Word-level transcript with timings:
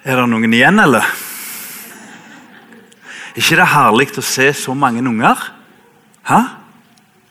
Er 0.00 0.16
det 0.16 0.30
noen 0.32 0.54
igjen, 0.56 0.78
eller? 0.80 1.04
Er 3.34 3.42
ikke 3.42 3.58
det 3.58 3.66
herlig 3.68 4.06
å 4.16 4.22
se 4.24 4.46
så 4.56 4.72
mange 4.72 5.02
unger? 5.04 5.36
Hæ? 6.24 6.38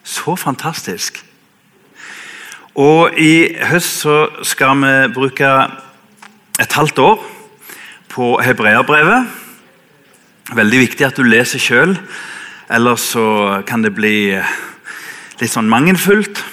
Så 0.05 0.35
fantastisk. 0.37 1.17
Og 2.77 3.17
I 3.17 3.57
høst 3.71 4.03
så 4.03 4.19
skal 4.45 4.77
vi 4.83 4.91
bruke 5.15 5.49
et 6.61 6.77
halvt 6.77 7.01
år 7.01 7.25
på 8.13 8.29
hebreerbrevet. 8.45 9.25
Veldig 10.53 10.83
viktig 10.85 11.09
at 11.09 11.17
du 11.17 11.25
leser 11.25 11.57
sjøl, 11.65 11.97
ellers 12.69 13.09
så 13.15 13.25
kan 13.65 13.81
det 13.81 13.95
bli 13.97 14.37
litt 15.41 15.49
sånn 15.49 15.73
mangelfullt. 15.73 16.45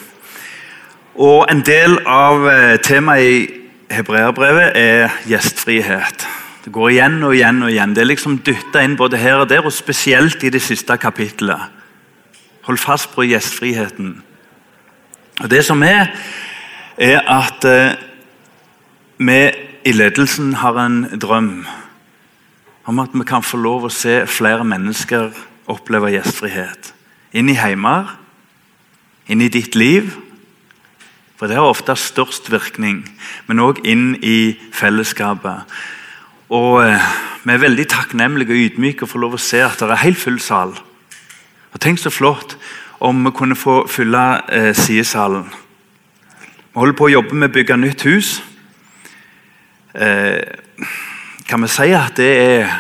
Og 1.21 1.45
En 1.53 1.61
del 1.61 2.01
av 2.09 2.49
eh, 2.49 2.81
temaet 2.81 3.21
i 3.21 3.66
hebreerbrevet 3.91 4.73
er 4.75 5.15
gjestfrihet. 5.29 6.27
Det 6.65 6.73
går 6.75 6.97
igjen 6.97 7.21
og 7.23 7.35
igjen 7.37 7.63
og 7.63 7.71
igjen. 7.71 7.95
Det 7.95 8.03
er 8.03 8.11
liksom 8.11 8.41
dytta 8.47 8.83
inn 8.83 8.97
både 8.99 9.21
her 9.23 9.43
og 9.45 9.49
der, 9.51 9.67
og 9.67 9.75
spesielt 9.75 10.43
i 10.43 10.51
det 10.51 10.63
siste 10.63 10.97
kapittelet. 10.99 11.71
Hold 12.67 12.81
fast 12.83 13.13
på 13.15 13.23
gjestfriheten. 13.29 14.17
Og 15.41 15.51
Det 15.51 15.65
som 15.65 15.83
er, 15.83 16.11
er 16.97 17.21
at 17.21 17.65
eh, 17.65 17.95
vi 19.19 19.41
i 19.87 19.93
ledelsen 19.93 20.55
har 20.55 20.79
en 20.81 21.05
drøm 21.21 21.67
om 22.87 22.99
at 22.99 23.15
vi 23.15 23.25
kan 23.27 23.43
få 23.43 23.57
lov 23.57 23.87
å 23.87 23.93
se 23.93 24.25
flere 24.27 24.65
mennesker 24.65 25.31
oppleve 25.71 26.11
gjestfrihet. 26.15 26.93
Inn 27.35 27.51
i 27.51 27.59
heimer, 27.59 28.17
inn 29.27 29.43
i 29.43 29.51
ditt 29.53 29.75
liv 29.79 30.15
for 31.37 31.49
det 31.49 31.59
har 31.59 31.69
ofte 31.69 31.97
størst 32.01 32.49
virkning, 32.53 33.05
men 33.47 33.61
òg 33.61 33.83
inn 33.85 34.15
i 34.25 34.57
fellesskapet. 34.73 35.69
Og 36.49 36.83
eh, 36.87 37.09
Vi 37.47 37.53
er 37.55 37.63
veldig 37.63 37.85
takknemlige 37.87 38.51
og 38.51 38.59
ydmyke 38.59 39.05
og 39.05 39.11
får 39.13 39.23
lov 39.23 39.35
å 39.37 39.39
se 39.39 39.61
at 39.63 39.79
det 39.79 39.93
er 39.95 40.03
helt 40.03 40.19
full 40.19 40.41
sal. 40.43 40.73
Og 41.71 41.79
Tenk 41.83 42.01
så 42.03 42.11
flott 42.11 42.57
om 42.99 43.21
vi 43.23 43.31
kunne 43.37 43.55
få 43.55 43.85
fylle 43.87 44.25
eh, 44.51 44.73
sidesalen. 44.75 45.45
Vi 46.73 46.81
holder 46.81 46.97
på 46.99 47.07
å 47.07 47.13
jobbe 47.13 47.39
med 47.39 47.53
å 47.53 47.55
bygge 47.55 47.77
nytt 47.79 48.03
hus. 48.09 48.33
Eh, 49.95 50.43
kan 51.47 51.63
vi 51.63 51.71
si 51.71 51.93
at 51.95 52.19
det 52.19 52.33
er 52.41 52.75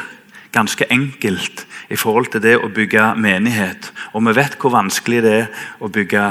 ganske 0.57 0.89
enkelt 0.91 1.67
i 1.93 1.97
forhold 1.97 2.33
til 2.33 2.43
det 2.43 2.57
å 2.59 2.73
bygge 2.73 3.13
menighet? 3.20 3.93
Og 4.15 4.27
vi 4.27 4.35
vet 4.41 4.59
hvor 4.59 4.75
vanskelig 4.75 5.23
det 5.23 5.39
er 5.45 5.70
å 5.79 5.93
bygge 5.93 6.27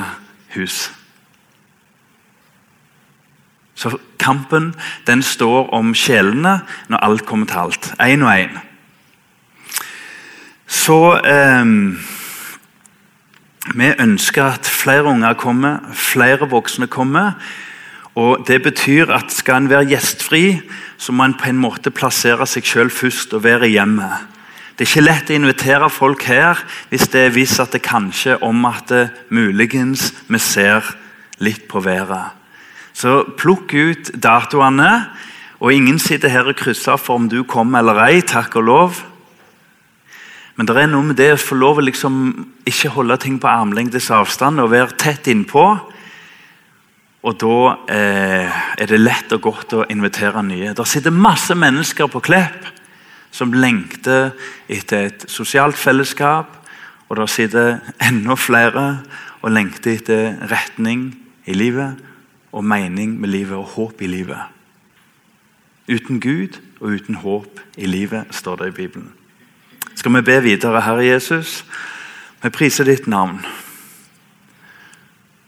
hus. 0.58 0.90
Så 3.76 3.98
kampen 4.20 4.74
den 5.08 5.24
står 5.24 5.70
om 5.76 5.94
sjelene 5.96 6.62
når 6.88 7.04
alt 7.04 7.26
kommer 7.28 7.50
til 7.50 7.66
alt. 7.68 7.92
Én 8.00 8.24
og 8.24 8.32
én. 8.32 8.60
Så 10.68 11.20
eh, 11.20 11.66
Vi 13.76 13.88
ønsker 14.00 14.44
at 14.44 14.68
flere 14.70 15.10
unger 15.10 15.34
kommer, 15.34 15.80
flere 15.94 16.50
voksne 16.50 16.88
kommer. 16.88 17.32
Og 18.16 18.46
Det 18.48 18.62
betyr 18.64 19.12
at 19.12 19.34
skal 19.34 19.56
en 19.56 19.70
være 19.70 19.90
gjestfri, 19.90 20.62
så 20.98 21.12
må 21.12 21.26
en 21.26 21.34
på 21.34 21.50
en 21.50 21.58
måte 21.60 21.92
plassere 21.92 22.46
seg 22.48 22.66
selv 22.66 22.92
først 22.92 23.34
og 23.34 23.44
være 23.44 23.68
hjemme. 23.68 24.08
Det 24.76 24.86
er 24.86 24.92
ikke 24.92 25.04
lett 25.08 25.30
å 25.32 25.36
invitere 25.36 25.90
folk 25.90 26.24
her 26.28 26.60
hvis 26.90 27.08
det 27.12 27.22
er 27.26 27.36
visst 27.36 27.60
at 27.64 27.72
det 27.72 27.84
kanskje 27.84 28.38
om 28.44 28.66
at 28.68 28.88
det 28.92 29.04
muligens 29.32 30.12
vi 30.28 30.40
ser 30.40 30.84
litt 31.40 31.68
på 31.72 31.80
været. 31.80 32.45
Så 32.96 33.26
plukk 33.36 33.74
ut 33.76 34.14
datoene. 34.24 34.92
Og 35.60 35.74
ingen 35.74 36.00
sitter 36.00 36.32
her 36.32 36.48
og 36.48 36.58
krysser 36.60 37.00
for 37.00 37.20
om 37.20 37.28
du 37.32 37.42
kommer 37.48 37.82
eller 37.82 38.00
ei, 38.08 38.22
takk 38.28 38.58
og 38.60 38.68
lov. 38.68 39.02
Men 40.56 40.68
det 40.70 40.76
er 40.80 40.88
noe 40.92 41.10
med 41.10 41.18
det 41.20 41.34
å 41.34 41.42
få 41.42 41.58
lov 41.60 41.82
å 41.82 41.84
liksom 41.84 42.16
ikke 42.68 42.94
holde 42.96 43.18
ting 43.24 43.40
på 43.42 43.52
armlengdes 43.52 44.08
avstand 44.16 44.64
og 44.64 44.72
være 44.72 44.96
tett 45.00 45.28
innpå. 45.32 45.66
Og 47.26 47.38
da 47.42 47.60
eh, 47.92 48.58
er 48.80 48.88
det 48.92 49.02
lett 49.02 49.34
og 49.36 49.44
godt 49.50 49.76
å 49.76 49.86
invitere 49.92 50.44
nye. 50.46 50.76
Det 50.78 50.88
sitter 50.88 51.12
masse 51.12 51.56
mennesker 51.58 52.12
på 52.12 52.24
Klepp 52.24 52.72
som 53.36 53.52
lengter 53.52 54.32
etter 54.72 55.10
et 55.10 55.26
sosialt 55.32 55.80
fellesskap. 55.80 56.62
Og 57.10 57.20
det 57.20 57.30
sitter 57.34 57.80
enda 58.04 58.38
flere 58.40 58.86
og 59.42 59.52
lengter 59.52 59.98
etter 59.98 60.38
retning 60.52 61.10
i 61.50 61.58
livet 61.58 62.15
og 62.56 62.64
mening 62.64 63.18
med 63.20 63.30
livet 63.30 63.58
og 63.58 63.74
håp 63.76 64.02
i 64.02 64.08
livet. 64.08 64.40
Uten 65.92 66.22
Gud 66.24 66.56
og 66.80 66.96
uten 66.96 67.20
håp 67.20 67.60
i 67.78 67.86
livet, 67.86 68.32
står 68.32 68.56
det 68.62 68.68
i 68.72 68.78
Bibelen. 68.80 69.12
Skal 69.96 70.16
vi 70.16 70.22
be 70.22 70.38
videre, 70.44 70.82
Herre 70.82 71.04
Jesus? 71.06 71.66
Vi 72.44 72.50
priser 72.50 72.88
ditt 72.88 73.08
navn. 73.12 73.42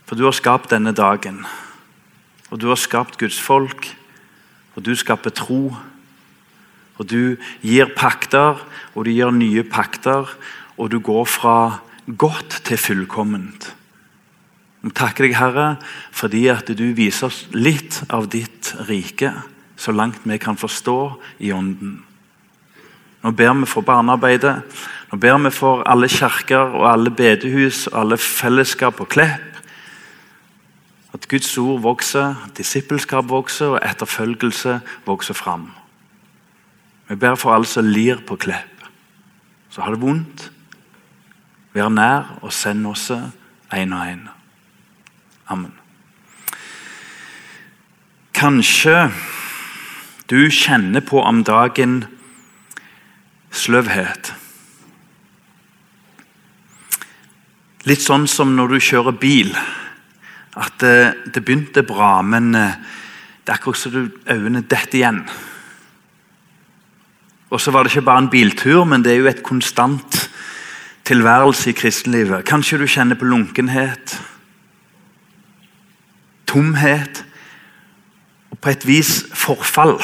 For 0.08 0.20
du 0.20 0.26
har 0.28 0.36
skapt 0.36 0.72
denne 0.72 0.92
dagen. 0.96 1.46
Og 2.52 2.60
du 2.62 2.68
har 2.68 2.80
skapt 2.80 3.18
Guds 3.20 3.40
folk. 3.40 3.88
Og 4.76 4.86
du 4.86 4.96
skaper 4.96 5.32
tro. 5.32 5.76
Og 6.98 7.10
du 7.10 7.38
gir 7.62 7.92
pakter, 7.96 8.60
og 8.96 9.06
du 9.06 9.12
gir 9.12 9.32
nye 9.32 9.64
pakter. 9.64 10.28
Og 10.78 10.92
du 10.92 11.00
går 11.00 11.26
fra 11.26 11.80
godt 12.18 12.62
til 12.68 12.78
fullkomment. 12.78 13.77
Vi 14.88 14.94
takker 14.96 15.26
deg, 15.26 15.36
Herre, 15.36 15.68
fordi 16.16 16.46
at 16.48 16.70
du 16.80 16.86
viser 16.96 17.28
oss 17.28 17.42
litt 17.52 18.00
av 18.14 18.30
ditt 18.32 18.70
rike, 18.88 19.34
så 19.76 19.92
langt 19.92 20.24
vi 20.24 20.38
kan 20.40 20.56
forstå 20.56 21.00
i 21.44 21.52
Ånden. 21.52 21.98
Nå 23.26 23.34
ber 23.36 23.52
vi 23.60 23.68
for 23.68 23.84
barnearbeidet, 23.84 24.54
nå 25.12 25.20
ber 25.20 25.42
vi 25.44 25.52
for 25.52 25.84
alle 25.92 26.08
kirker 26.08 26.78
og 26.78 26.86
alle 26.88 27.12
bedehus 27.12 27.90
og 27.92 27.98
alle 28.00 28.20
fellesskap 28.22 29.02
og 29.04 29.10
Klepp. 29.12 29.60
At 31.12 31.28
Guds 31.28 31.52
ord 31.60 31.84
vokser, 31.84 32.38
disippelskap 32.56 33.28
vokser 33.28 33.76
og 33.76 33.84
etterfølgelse 33.84 34.80
vokser 35.08 35.36
fram. 35.36 35.68
Vi 37.10 37.20
ber 37.20 37.36
for 37.36 37.58
alle 37.58 37.68
som 37.68 37.92
lir 37.92 38.24
på 38.24 38.40
Klepp, 38.40 38.88
som 39.68 39.84
har 39.84 39.98
det 39.98 40.04
vondt. 40.06 40.48
Vær 41.76 41.92
nær 41.92 42.38
og 42.40 42.56
send 42.56 42.88
oss 42.88 43.10
én 43.12 43.92
og 43.92 44.08
én. 44.08 44.28
Amen. 45.48 45.72
Kanskje 48.36 49.08
du 50.28 50.50
kjenner 50.52 51.02
på 51.02 51.22
om 51.24 51.40
dagen 51.48 52.02
sløvhet. 53.56 54.34
Litt 57.88 58.04
sånn 58.04 58.28
som 58.28 58.52
når 58.58 58.76
du 58.76 58.80
kjører 58.84 59.16
bil. 59.16 59.56
At 60.58 60.76
det, 60.84 61.32
det 61.32 61.46
begynte 61.46 61.86
bra, 61.88 62.18
men 62.26 62.52
eh, 62.58 62.76
det 63.46 63.54
er 63.54 63.60
akkurat 63.60 63.80
som 63.80 64.10
øynene 64.28 64.66
detter 64.68 65.00
igjen. 65.00 65.22
Og 67.48 67.62
så 67.64 67.72
var 67.72 67.86
det 67.86 67.94
ikke 67.94 68.10
bare 68.10 68.26
en 68.26 68.34
biltur, 68.34 68.82
men 68.84 69.06
det 69.06 69.14
er 69.14 69.22
jo 69.22 69.30
et 69.32 69.46
konstant 69.46 70.26
tilværelse 71.08 71.72
i 71.72 71.78
kristenlivet. 71.78 72.44
Kanskje 72.50 72.82
du 72.82 72.90
kjenner 72.92 73.16
på 73.16 73.30
lunkenhet 73.30 74.18
tomhet 76.48 77.24
og 78.52 78.60
på 78.64 78.72
et 78.72 78.88
vis 78.88 79.12
forfall. 79.36 79.98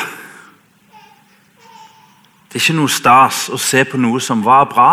Det 2.50 2.59
er 2.59 2.64
ikke 2.68 2.78
noe 2.78 2.92
stas 2.92 3.48
å 3.50 3.58
se 3.58 3.81
på 3.88 3.98
noe 3.98 4.22
som 4.22 4.44
var 4.46 4.68
bra, 4.70 4.92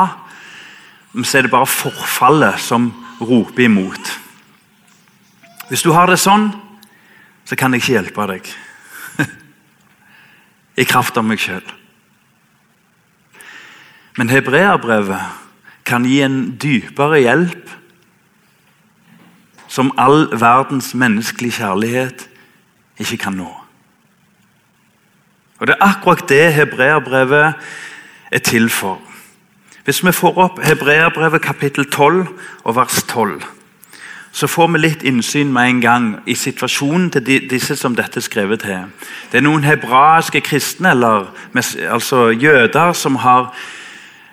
men 1.13 1.27
så 1.27 1.39
er 1.39 1.45
det 1.45 1.53
bare 1.53 1.69
forfallet 1.69 2.63
som 2.63 2.89
roper 3.21 3.67
imot. 3.67 4.13
Hvis 5.69 5.85
du 5.85 5.91
har 5.93 6.09
det 6.09 6.17
sånn, 6.23 6.49
så 7.45 7.59
kan 7.59 7.75
jeg 7.75 7.83
ikke 7.83 7.97
hjelpe 7.99 8.27
deg. 8.31 8.49
I 10.81 10.87
kraft 10.89 11.19
av 11.21 11.27
meg 11.27 11.43
sjøl. 11.43 11.67
Men 14.17 14.33
hebreerbrevet 14.33 15.85
kan 15.87 16.07
gi 16.07 16.23
en 16.25 16.41
dypere 16.61 17.21
hjelp 17.23 17.71
som 19.71 19.93
all 19.99 20.27
verdens 20.35 20.95
menneskelige 20.95 21.63
kjærlighet 21.63 22.27
ikke 22.99 23.17
kan 23.17 23.39
nå. 23.39 23.51
Og 25.59 25.67
Det 25.67 25.77
er 25.77 25.87
akkurat 25.87 26.29
det 26.29 26.55
hebreerbrevet 26.55 27.55
er 28.31 28.39
til 28.39 28.71
for. 28.71 28.99
Hvis 29.85 30.05
vi 30.05 30.13
får 30.13 30.39
opp 30.39 30.61
hebreerbrevet 30.65 31.43
kapittel 31.43 31.91
12 31.91 32.27
og 32.65 32.77
vers 32.77 33.03
12, 33.03 33.43
så 34.33 34.47
får 34.47 34.67
vi 34.67 34.79
litt 34.79 35.03
innsyn 35.03 35.53
med 35.53 35.69
en 35.69 35.81
gang 35.81 36.09
i 36.27 36.35
situasjonen 36.35 37.11
til 37.11 37.49
disse 37.51 37.77
som 37.77 37.97
dette 37.97 38.19
er 38.19 38.27
skrevet 38.27 38.61
til. 38.61 38.91
Det 39.33 39.39
er 39.39 39.47
noen 39.47 39.65
hebraiske 39.65 40.41
kristne, 40.41 40.91
eller 40.91 41.31
altså 41.91 42.29
jøder, 42.31 42.93
som 42.93 43.17
har 43.17 43.55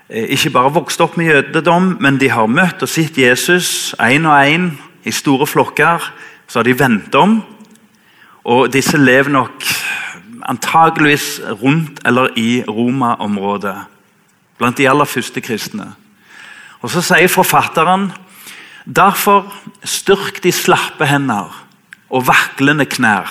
eh, 0.09 0.23
ikke 0.23 0.49
bare 0.49 0.73
vokst 0.73 1.01
opp 1.01 1.17
med 1.17 1.25
jødedom, 1.25 1.97
men 1.99 2.19
de 2.19 2.29
har 2.29 2.45
møtt 2.47 2.81
og 2.81 2.89
sett 2.89 3.17
Jesus 3.17 3.95
én 3.99 4.25
og 4.25 4.45
én 4.45 4.71
i 5.03 5.11
store 5.11 5.47
flokker. 5.47 6.13
Så 6.47 6.59
har 6.59 6.63
de 6.63 6.79
vendt 6.79 7.15
om. 7.15 7.41
Og 8.47 8.73
disse 8.73 8.97
lever 8.97 9.29
nok 9.33 9.63
Antageligvis 10.47 11.41
rundt 11.59 11.99
eller 12.05 12.29
i 12.39 12.63
Roma-området. 12.63 13.75
Blant 14.57 14.77
de 14.77 14.85
aller 14.89 15.05
første 15.05 15.41
kristne. 15.41 15.89
Og 16.79 16.91
Så 16.91 17.01
sier 17.01 17.27
forfatteren 17.27 18.11
derfor 18.85 19.49
styrk 19.83 20.39
de 20.43 20.51
slappe 20.51 21.05
hender 21.05 21.51
og 22.09 22.27
vaklende 22.27 22.85
knær. 22.85 23.27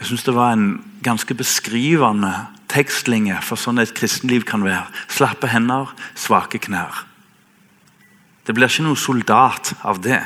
Jeg 0.00 0.08
syns 0.08 0.24
det 0.24 0.34
var 0.34 0.52
en 0.52 0.84
ganske 1.04 1.34
beskrivende 1.34 2.32
tekstlinje 2.72 3.36
for 3.44 3.60
sånn 3.60 3.80
et 3.80 3.94
kristenliv 3.96 4.44
kan 4.48 4.64
være. 4.64 4.86
Slappe 5.08 5.48
hender, 5.52 5.92
svake 6.14 6.60
knær. 6.62 7.04
Det 8.46 8.54
blir 8.54 8.70
ikke 8.70 8.86
noen 8.86 9.00
soldat 9.00 9.72
av 9.82 10.00
det. 10.04 10.20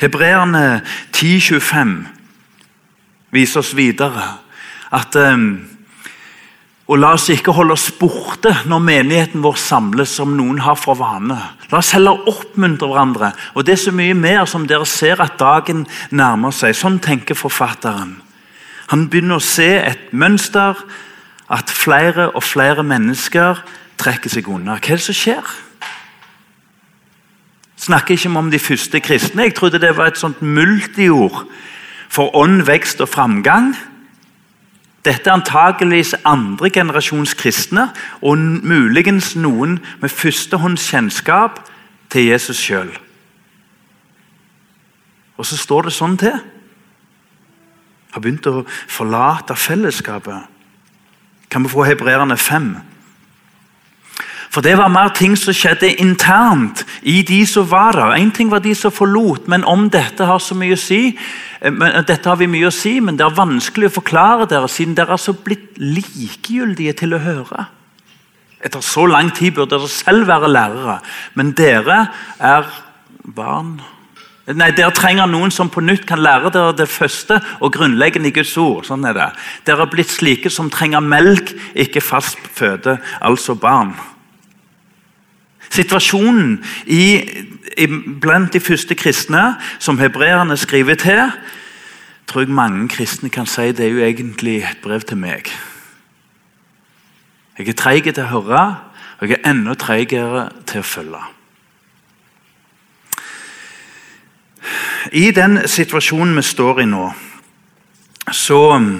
Hebreerne 0.00 0.80
10.25 1.12 1.96
viser 3.34 3.62
oss 3.62 3.74
videre 3.78 4.26
at 4.94 5.16
um, 5.18 5.52
og 6.90 6.98
La 6.98 7.12
oss 7.14 7.28
ikke 7.30 7.54
holde 7.54 7.76
oss 7.76 7.92
borte 7.94 8.50
når 8.66 8.80
menigheten 8.82 9.44
vår 9.44 9.58
samles, 9.62 10.10
som 10.10 10.32
noen 10.34 10.58
har 10.64 10.74
for 10.74 10.98
vane. 10.98 11.36
La 11.70 11.78
oss 11.78 11.92
heller 11.94 12.24
oppmuntre 12.26 12.88
hverandre. 12.90 13.30
Og 13.54 13.62
Det 13.62 13.76
er 13.76 13.82
så 13.84 13.92
mye 13.94 14.16
mer 14.18 14.42
som 14.50 14.66
dere 14.66 14.86
ser 14.90 15.22
at 15.22 15.38
dagen 15.38 15.84
nærmer 16.10 16.50
seg. 16.50 16.74
Sånn 16.74 16.98
tenker 16.98 17.38
forfatteren. 17.38 18.16
Han 18.90 19.06
begynner 19.06 19.38
å 19.38 19.44
se 19.44 19.70
et 19.78 20.10
mønster, 20.10 20.74
at 21.50 21.70
flere 21.70 22.28
og 22.34 22.42
flere 22.46 22.82
mennesker 22.86 23.58
trekker 23.98 24.30
seg 24.30 24.48
unna. 24.50 24.76
Hva 24.78 24.94
er 24.94 24.98
det 24.98 25.06
som 25.06 25.18
skjer? 25.18 25.46
Snakker 27.80 28.14
ikke 28.14 28.32
om 28.38 28.50
de 28.50 28.58
første 28.58 29.00
kristne. 29.00 29.42
Jeg 29.42 29.54
trodde 29.54 29.80
det 29.80 29.96
var 29.96 30.10
et 30.10 30.18
sånt 30.18 30.42
multiord 30.42 31.46
for 32.10 32.36
ånd, 32.36 32.62
vekst 32.66 33.00
og 33.00 33.08
framgang. 33.08 33.72
Dette 35.04 35.30
er 35.30 35.38
antakeligvis 35.38 36.14
andre 36.28 36.70
generasjons 36.70 37.34
kristne, 37.34 37.88
og 38.20 38.38
muligens 38.38 39.32
noen 39.36 39.78
med 40.00 40.12
førstehåndskjennskap 40.12 41.62
til 42.10 42.26
Jesus 42.28 42.60
sjøl. 42.60 42.90
Og 45.40 45.46
så 45.48 45.56
står 45.56 45.88
det 45.88 45.96
sånn 45.96 46.18
til. 46.20 46.36
Har 48.12 48.20
begynt 48.20 48.48
å 48.50 48.66
forlate 48.90 49.56
fellesskapet. 49.56 50.42
Kan 51.50 51.64
vi 51.64 51.72
få 51.72 51.86
hebreerne 51.88 52.36
fem? 52.36 52.74
For 54.50 54.64
det 54.66 54.74
var 54.80 54.90
mer 54.90 55.12
ting 55.14 55.36
som 55.38 55.54
skjedde 55.54 55.92
internt 56.02 56.82
i 57.06 57.20
de 57.22 57.38
som 57.46 57.68
var 57.70 57.94
der. 57.94 58.16
Én 58.18 58.32
ting 58.34 58.50
var 58.50 58.58
de 58.64 58.74
som 58.74 58.90
forlot, 58.90 59.46
men 59.48 59.64
om 59.64 59.86
dette 59.90 60.26
har 60.26 60.42
så 60.42 60.56
mye 60.58 60.74
å 60.74 60.80
si 60.80 61.12
eh, 61.14 61.70
men, 61.70 61.92
eh, 61.92 62.02
dette 62.06 62.26
har 62.26 62.40
vi 62.40 62.50
mye 62.50 62.66
å 62.66 62.74
si, 62.74 62.96
men 63.00 63.16
det 63.16 63.28
er 63.28 63.36
vanskelig 63.36 63.92
å 63.92 63.98
forklare 64.00 64.48
dere, 64.50 64.68
siden 64.68 64.98
dere 64.98 65.14
er 65.14 65.22
så 65.22 65.36
blitt 65.38 65.78
likegyldige 65.78 66.96
til 66.98 67.14
å 67.14 67.22
høre. 67.22 67.68
Etter 68.60 68.82
så 68.84 69.06
lang 69.06 69.30
tid 69.30 69.54
burde 69.54 69.78
dere 69.78 69.88
selv 69.88 70.26
være 70.28 70.50
lærere, 70.50 70.98
men 71.38 71.54
dere 71.56 72.02
er 72.42 72.66
barn. 73.22 73.78
Nei, 74.50 74.72
Dere 74.74 74.90
trenger 74.90 75.28
noen 75.30 75.52
som 75.54 75.68
på 75.70 75.82
nytt 75.84 76.08
kan 76.08 76.18
lære 76.18 76.50
dere 76.50 76.74
det 76.74 76.88
første 76.90 77.36
og 77.62 77.70
grunnleggende 77.76 78.32
i 78.32 78.34
Guds 78.34 78.56
ord. 78.58 78.82
Sånn 78.88 79.04
er 79.06 79.14
det. 79.14 79.28
Dere 79.68 79.84
er 79.86 79.92
blitt 79.92 80.10
slike 80.10 80.50
som 80.50 80.72
trenger 80.74 81.04
melk, 81.04 81.52
ikke 81.78 82.02
fast 82.02 82.40
føde, 82.56 82.96
altså 83.22 83.54
barn. 83.54 83.94
Situasjonen 85.70 86.58
i, 86.86 87.04
i, 87.78 87.86
blant 88.20 88.52
de 88.52 88.60
første 88.60 88.94
kristne, 88.98 89.54
som 89.78 89.98
hebreerne 89.98 90.56
skriver 90.58 90.98
til, 90.98 91.30
tror 92.26 92.44
jeg 92.44 92.54
mange 92.54 92.88
kristne 92.88 93.30
kan 93.30 93.46
si 93.46 93.70
det 93.74 93.86
er 93.86 93.94
jo 93.94 94.04
egentlig 94.06 94.60
et 94.62 94.82
brev 94.82 95.02
til 95.06 95.18
meg. 95.18 95.50
Jeg 97.58 97.68
er 97.68 97.76
treig 97.76 98.06
til 98.08 98.22
å 98.24 98.30
høre, 98.30 98.62
og 99.20 99.28
jeg 99.28 99.38
er 99.38 99.50
enda 99.50 99.74
treigere 99.76 100.48
til 100.66 100.80
å 100.80 100.86
følge. 100.86 101.22
I 105.12 105.30
den 105.34 105.58
situasjonen 105.68 106.36
vi 106.36 106.44
står 106.44 106.82
i 106.84 106.86
nå, 106.88 107.08
så 108.36 108.60
um, 108.76 108.92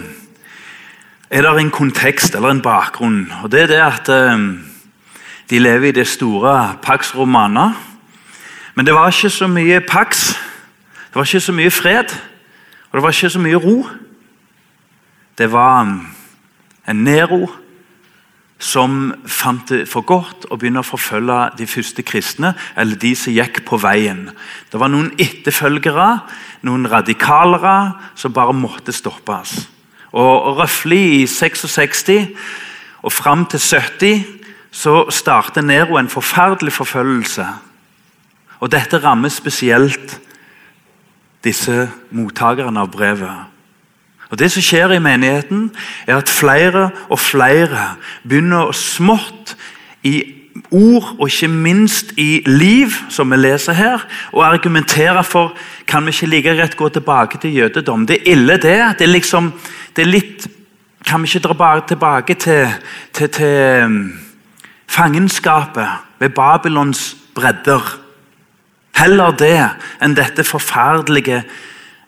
er 1.30 1.46
det 1.46 1.52
en 1.60 1.70
kontekst 1.70 2.34
eller 2.34 2.56
en 2.56 2.62
bakgrunn. 2.64 3.32
og 3.42 3.52
det 3.52 3.62
er 3.62 3.66
det 3.66 3.80
at 3.84 4.08
um, 4.08 4.69
de 5.50 5.58
lever 5.58 5.88
i 5.88 5.92
det 5.92 6.06
store 6.06 6.76
Pax 6.82 7.14
Romana. 7.14 7.72
Men 8.74 8.86
det 8.86 8.94
var 8.94 9.10
ikke 9.10 9.30
så 9.30 9.46
mye 9.50 9.80
Pax, 9.80 10.28
det 11.08 11.14
var 11.14 11.26
ikke 11.26 11.40
så 11.40 11.52
mye 11.52 11.70
fred, 11.70 12.14
og 12.90 12.98
det 12.98 13.02
var 13.02 13.10
ikke 13.10 13.30
så 13.30 13.38
mye 13.42 13.58
ro. 13.58 13.88
Det 15.38 15.52
var 15.52 15.80
um, 15.80 16.06
en 16.88 17.04
Nero 17.04 17.48
som 18.60 19.14
fant 19.26 19.68
det 19.72 19.86
for 19.88 20.04
godt 20.04 20.44
å 20.52 20.58
begynne 20.60 20.82
å 20.84 20.86
forfølge 20.86 21.38
de 21.58 21.66
første 21.66 22.04
kristne, 22.04 22.52
eller 22.76 23.00
de 23.00 23.14
som 23.16 23.32
gikk 23.32 23.62
på 23.66 23.78
veien. 23.80 24.28
Det 24.70 24.78
var 24.80 24.92
noen 24.92 25.14
etterfølgere, 25.18 26.10
noen 26.68 26.84
radikalere, 26.92 27.94
som 28.14 28.36
bare 28.36 28.54
måtte 28.54 28.92
stoppes. 28.92 29.56
Og 30.12 30.58
Røftlig 30.60 31.22
i 31.22 31.26
66 31.26 32.04
og 33.00 33.12
fram 33.12 33.46
til 33.48 33.60
70 33.64 34.39
så 34.70 35.10
starter 35.10 35.62
Nero 35.62 35.98
en 35.98 36.08
forferdelig 36.08 36.72
forfølgelse. 36.72 37.46
Og 38.60 38.72
Dette 38.72 38.98
rammer 38.98 39.28
spesielt 39.28 40.20
disse 41.44 41.88
mottakerne 42.10 42.80
av 42.80 42.90
brevet. 42.92 43.48
Og 44.30 44.38
Det 44.38 44.50
som 44.52 44.62
skjer 44.62 44.92
i 44.94 45.02
menigheten, 45.02 45.70
er 46.06 46.16
at 46.16 46.28
flere 46.28 46.90
og 47.08 47.18
flere 47.18 47.96
begynner 48.22 48.68
å 48.68 48.76
smått 48.76 49.56
i 50.06 50.22
ord 50.70 51.16
og 51.18 51.26
ikke 51.26 51.48
minst 51.48 52.12
i 52.18 52.42
liv, 52.46 52.94
som 53.08 53.30
vi 53.30 53.36
leser 53.36 53.72
her, 53.72 54.06
og 54.32 54.46
argumentere 54.46 55.24
for 55.24 55.54
kan 55.86 56.06
vi 56.06 56.14
ikke 56.14 56.30
like 56.30 56.54
rett 56.62 56.76
gå 56.76 56.88
tilbake 56.88 57.40
til 57.42 57.54
jødedom. 57.54 58.06
Det 58.06 58.20
er 58.20 58.32
ille, 58.32 58.56
det. 58.56 58.78
Det 58.98 59.06
er 59.06 59.12
liksom, 59.12 59.52
det 59.96 60.06
er 60.06 60.10
litt 60.10 60.48
Kan 61.00 61.22
vi 61.22 61.26
ikke 61.26 61.48
dra 61.48 61.80
tilbake 61.80 62.34
til, 62.34 62.68
til, 63.12 63.28
til 63.28 64.10
fangenskapet 64.90 65.88
ved 66.18 66.30
Babylons 66.30 67.16
bredder. 67.34 67.98
Heller 68.96 69.30
det 69.30 69.54
enn 70.02 70.16
dette 70.18 70.44
forferdelige 70.44 71.44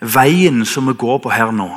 veien 0.02 0.64
som 0.66 0.90
vi 0.90 0.96
går 0.98 1.20
på 1.22 1.30
her 1.30 1.54
nå. 1.54 1.70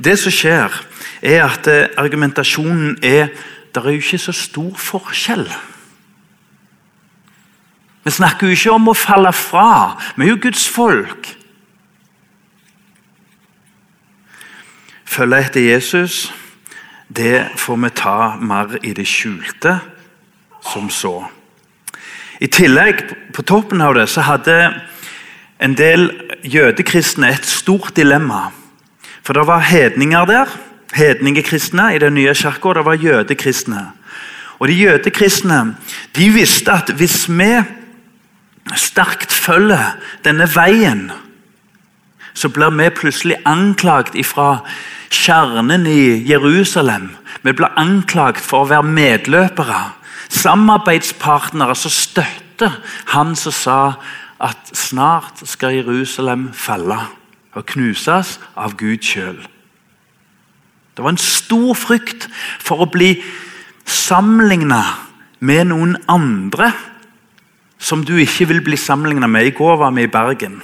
Det 0.00 0.16
som 0.20 0.32
skjer, 0.32 0.76
er 1.22 1.42
at 1.44 1.66
eh, 1.68 1.88
argumentasjonen 2.00 2.98
er 3.04 3.32
det 3.70 3.82
er 3.84 3.92
jo 3.94 4.02
ikke 4.02 4.18
så 4.18 4.32
stor 4.32 4.76
forskjell. 4.76 5.44
Vi 8.04 8.10
snakker 8.10 8.48
jo 8.48 8.56
ikke 8.56 8.72
om 8.74 8.88
å 8.90 8.96
falle 8.96 9.32
fra. 9.36 10.00
Vi 10.16 10.24
er 10.24 10.32
jo 10.32 10.40
Guds 10.42 10.64
folk. 10.68 11.28
Følge 15.10 15.42
etter 15.44 15.66
Jesus 15.68 16.30
det 17.16 17.48
får 17.56 17.76
vi 17.76 17.90
ta 17.90 18.36
mer 18.38 18.78
i 18.82 18.92
det 18.94 19.06
skjulte 19.08 19.78
som 20.62 20.90
så. 20.90 21.24
I 22.40 22.46
tillegg, 22.46 23.02
på 23.34 23.42
toppen 23.42 23.82
av 23.82 23.96
det, 23.98 24.06
så 24.08 24.22
hadde 24.24 24.56
en 25.60 25.74
del 25.76 26.08
jødekristne 26.46 27.32
et 27.34 27.46
stort 27.46 27.96
dilemma. 27.96 28.48
For 29.26 29.36
det 29.36 29.46
var 29.48 29.66
hedninger 29.66 30.28
der. 30.30 30.54
Hedningekristne 30.94 31.90
i 31.94 31.98
den 32.00 32.14
nye 32.14 32.34
kirka. 32.34 32.72
Det 32.78 32.84
var 32.86 33.02
jødekristne. 33.02 33.82
Og 34.58 34.68
De 34.68 34.74
jødekristne 34.74 35.76
de 36.16 36.30
visste 36.30 36.72
at 36.72 36.90
hvis 36.96 37.28
vi 37.28 37.50
sterkt 38.76 39.32
følger 39.32 39.96
denne 40.24 40.46
veien, 40.54 41.10
så 42.34 42.48
blir 42.48 42.70
vi 42.70 42.90
plutselig 42.90 43.36
anklagt 43.44 44.14
ifra 44.14 44.60
kjernen 45.10 45.86
i 45.90 46.22
Jerusalem. 46.28 47.10
Vi 47.42 47.54
ble 47.56 47.70
anklagt 47.78 48.44
for 48.44 48.64
å 48.64 48.70
være 48.70 48.86
medløpere. 48.86 49.82
Samarbeidspartnere 50.30 51.74
som 51.78 51.92
støtter 51.92 52.76
han 53.12 53.34
som 53.38 53.54
sa 53.54 53.80
at 54.40 54.70
snart 54.76 55.42
skal 55.48 55.80
Jerusalem 55.80 56.50
falle 56.56 56.98
og 57.56 57.66
knuses 57.74 58.38
av 58.56 58.76
Gud 58.78 59.02
sjøl. 59.04 59.40
Det 60.94 61.04
var 61.04 61.14
en 61.14 61.22
stor 61.22 61.74
frykt 61.78 62.28
for 62.62 62.84
å 62.84 62.90
bli 62.90 63.14
sammenligna 63.88 64.82
med 65.40 65.70
noen 65.70 65.96
andre 66.10 66.70
som 67.80 68.04
du 68.04 68.14
ikke 68.20 68.50
vil 68.50 68.62
bli 68.64 68.76
sammenligna 68.76 69.26
med. 69.30 69.48
I 69.48 69.56
går 69.56 69.78
var 69.80 69.94
vi 69.96 70.04
i 70.04 70.12
Bergen. 70.12 70.60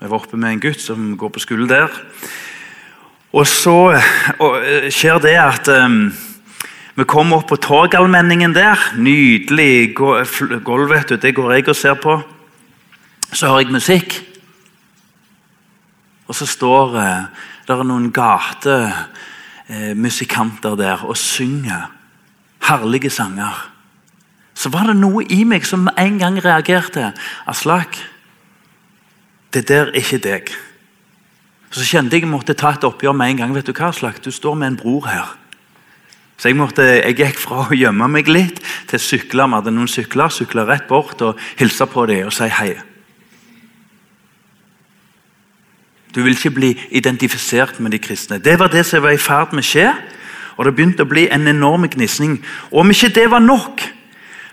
Vi 0.00 0.08
var 0.08 0.20
oppe 0.20 0.38
med 0.38 0.52
en 0.52 0.62
gutt 0.62 0.80
som 0.80 1.14
går 1.18 1.32
på 1.34 1.42
skole 1.42 1.68
der. 1.68 1.90
Og 3.34 3.48
så 3.50 3.98
og, 4.38 4.62
eh, 4.62 4.86
skjer 4.94 5.18
det 5.18 5.34
at 5.40 5.68
um, 5.68 6.14
vi 6.94 7.04
kommer 7.04 7.36
opp 7.40 7.48
på 7.50 7.56
Torgallmenningen 7.58 8.54
der. 8.54 8.78
Nydelig 8.94 9.94
gulv. 9.94 10.90
vet 10.90 11.08
du, 11.08 11.16
Det 11.16 11.34
går 11.34 11.52
jeg 11.52 11.68
og 11.68 11.76
ser 11.76 11.94
på. 11.94 12.22
Så 13.32 13.46
hører 13.46 13.60
jeg 13.60 13.72
musikk. 13.72 14.24
Og 16.28 16.34
så 16.34 16.46
står 16.46 16.94
uh, 16.94 17.24
det 17.66 17.74
er 17.74 17.82
noen 17.82 18.12
gatemusikanter 18.12 20.76
der 20.76 21.04
og 21.04 21.16
synger 21.16 21.90
herlige 22.68 23.10
sanger. 23.10 23.70
Så 24.54 24.68
var 24.70 24.86
det 24.86 24.96
noe 24.96 25.24
i 25.24 25.44
meg 25.44 25.66
som 25.66 25.88
en 25.98 26.18
gang 26.18 26.44
reagerte. 26.44 27.12
Aslak, 27.46 27.96
det 29.54 29.68
der 29.68 29.82
er 29.88 29.92
ikke 29.98 30.18
deg. 30.18 30.63
Så 31.74 31.82
kjente 31.82 32.20
jeg 32.20 32.30
måtte 32.30 32.54
ta 32.54 32.70
et 32.70 32.84
oppgjør 32.86 33.16
med 33.18 33.32
en 33.32 33.40
gang. 33.42 33.54
vet 33.54 33.66
Du 33.66 33.72
hva, 33.74 33.90
slags? 33.92 34.22
Du 34.22 34.30
står 34.30 34.54
med 34.54 34.68
en 34.68 34.76
bror 34.78 35.08
her. 35.10 35.34
Så 36.38 36.48
jeg, 36.48 36.56
måtte, 36.58 36.82
jeg 36.82 37.16
gikk 37.18 37.38
fra 37.38 37.64
å 37.66 37.74
gjemme 37.74 38.06
meg 38.10 38.30
litt 38.30 38.60
til 38.90 38.98
å 38.98 39.02
sykle. 39.02 39.46
Vi 39.48 39.58
hadde 39.58 39.74
noen 39.74 39.90
sykler. 39.90 40.30
Sykla 40.30 40.66
rett 40.68 40.86
bort 40.86 41.22
og 41.22 41.40
hilse 41.58 41.86
på 41.90 42.06
dem 42.06 42.28
og 42.28 42.34
si 42.34 42.46
hei. 42.46 42.74
Du 46.14 46.22
vil 46.22 46.36
ikke 46.36 46.54
bli 46.54 46.70
identifisert 46.94 47.80
med 47.82 47.90
de 47.90 47.98
kristne. 47.98 48.38
Det 48.38 48.54
var 48.60 48.70
det 48.70 48.84
som 48.86 49.02
var 49.02 49.16
i 49.16 49.18
ferd 49.18 49.50
med 49.50 49.66
å 49.66 49.66
skje. 49.66 49.88
Og 50.54 50.68
det 50.68 50.76
begynte 50.76 51.02
å 51.02 51.10
bli 51.10 51.26
en 51.26 51.50
enorm 51.50 51.88
gnisning. 51.90 52.38
Og 52.70 52.84
om 52.84 52.94
ikke 52.94 53.10
det 53.16 53.26
var 53.32 53.42
nok, 53.42 53.82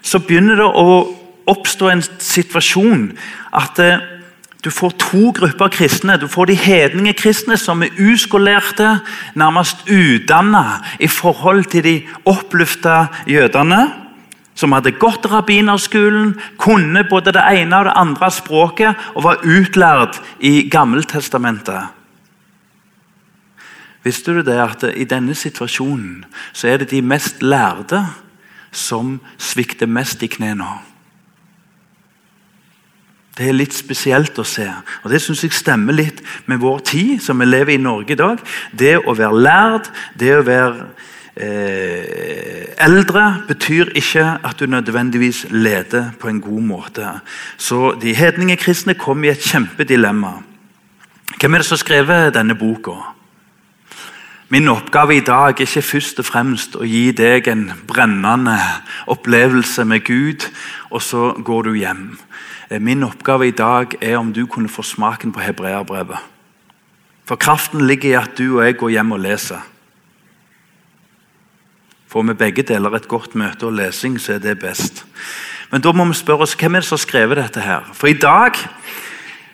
så 0.01 0.23
begynner 0.25 0.57
det 0.57 0.65
å 0.65 0.95
oppstå 1.51 1.91
en 1.91 2.01
situasjon 2.01 3.11
at 3.57 3.81
eh, 3.81 4.01
du 4.63 4.69
får 4.69 4.93
to 5.01 5.31
grupper 5.33 5.71
kristne. 5.73 6.17
Du 6.21 6.27
får 6.27 6.45
de 6.51 6.55
hedninge 6.55 7.13
kristne 7.17 7.57
som 7.57 7.81
er 7.81 7.95
uskolerte, 7.97 8.99
nærmest 9.35 9.87
udanna 9.89 10.81
i 10.99 11.07
forhold 11.07 11.65
til 11.65 11.83
de 11.83 11.95
oppløfta 12.25 13.07
jødene 13.27 13.87
som 14.55 14.75
hadde 14.75 14.91
gått 14.99 15.25
rabbinerskolen, 15.31 16.35
kunne 16.59 17.01
både 17.09 17.31
det 17.33 17.41
ene 17.55 17.79
og 17.79 17.87
det 17.87 17.95
andre 17.97 18.29
språket 18.31 19.07
og 19.15 19.23
var 19.25 19.41
utlært 19.47 20.19
i 20.39 20.67
Gammeltestamentet. 20.69 21.87
Visste 24.03 24.35
du 24.35 24.41
det 24.45 24.59
at 24.61 24.85
i 24.93 25.05
denne 25.05 25.33
situasjonen 25.37 26.25
så 26.53 26.67
er 26.67 26.81
det 26.81 26.91
de 26.91 27.01
mest 27.01 27.41
lærde 27.41 28.03
som 28.71 29.19
svikter 29.37 29.89
mest 29.89 30.21
i 30.21 30.29
knærne? 30.29 30.90
Det 33.37 33.47
er 33.47 33.55
litt 33.55 33.73
spesielt 33.73 34.39
å 34.39 34.43
se. 34.43 34.67
og 35.03 35.11
Det 35.11 35.21
synes 35.21 35.43
jeg 35.43 35.55
stemmer 35.55 35.93
litt 35.93 36.21
med 36.45 36.59
vår 36.59 36.79
tid, 36.79 37.21
som 37.23 37.39
vi 37.39 37.45
lever 37.45 37.73
i 37.73 37.81
Norge 37.81 38.11
i 38.11 38.19
dag. 38.19 38.41
Det 38.71 38.97
å 38.99 39.15
være 39.15 39.41
lærd, 39.41 39.87
det 40.19 40.35
å 40.35 40.43
være 40.45 40.89
Eh, 41.35 42.75
eldre 42.75 43.43
betyr 43.47 43.93
ikke 43.95 44.23
at 44.43 44.59
du 44.59 44.65
nødvendigvis 44.67 45.45
leder 45.49 46.11
på 46.19 46.27
en 46.27 46.41
god 46.41 46.61
måte. 46.61 47.07
Så 47.57 47.95
De 48.01 48.13
hedninge 48.15 48.57
kristne 48.57 48.93
kom 48.93 49.23
i 49.23 49.29
et 49.29 49.39
kjempedilemma. 49.39 50.43
Hvem 51.39 51.53
er 51.53 51.57
det 51.57 51.65
som 51.65 51.75
har 51.75 51.85
skrevet 51.85 52.33
denne 52.33 52.55
boka? 52.55 53.15
Min 54.49 54.67
oppgave 54.67 55.15
i 55.15 55.23
dag 55.23 55.55
er 55.55 55.65
ikke 55.65 55.81
først 55.81 56.19
og 56.19 56.25
fremst 56.25 56.75
å 56.75 56.83
gi 56.83 57.11
deg 57.11 57.47
en 57.47 57.71
brennende 57.87 58.57
opplevelse 59.07 59.85
med 59.85 60.03
Gud, 60.03 60.49
og 60.91 61.01
så 61.01 61.31
går 61.39 61.63
du 61.63 61.73
hjem. 61.73 62.19
Eh, 62.71 62.79
min 62.79 63.03
oppgave 63.03 63.47
i 63.47 63.51
dag 63.51 63.87
er 64.01 64.17
om 64.17 64.33
du 64.33 64.45
kunne 64.45 64.69
få 64.69 64.81
smaken 64.81 65.31
på 65.31 65.39
hebreerbrevet. 65.39 66.17
For 67.25 67.35
kraften 67.35 67.87
ligger 67.87 68.09
i 68.09 68.13
at 68.23 68.37
du 68.37 68.57
og 68.57 68.65
jeg 68.65 68.77
går 68.77 68.89
hjem 68.89 69.11
og 69.11 69.19
leser. 69.19 69.59
Får 72.07 72.23
vi 72.23 72.33
begge 72.33 72.63
deler 72.63 72.95
et 72.95 73.07
godt 73.07 73.35
møte 73.35 73.67
og 73.67 73.73
lesing, 73.73 74.19
så 74.21 74.33
er 74.33 74.39
det 74.39 74.59
best. 74.59 75.05
Men 75.71 75.81
da 75.81 75.91
må 75.91 76.05
vi 76.05 76.13
spørre 76.13 76.47
oss, 76.47 76.55
hvem 76.55 76.75
er 76.75 76.79
det 76.79 76.87
som 76.87 76.95
har 76.95 77.03
skrevet 77.03 77.37
dette 77.37 77.59
her? 77.59 77.91
For 77.93 78.07
i 78.07 78.13
dag 78.13 78.55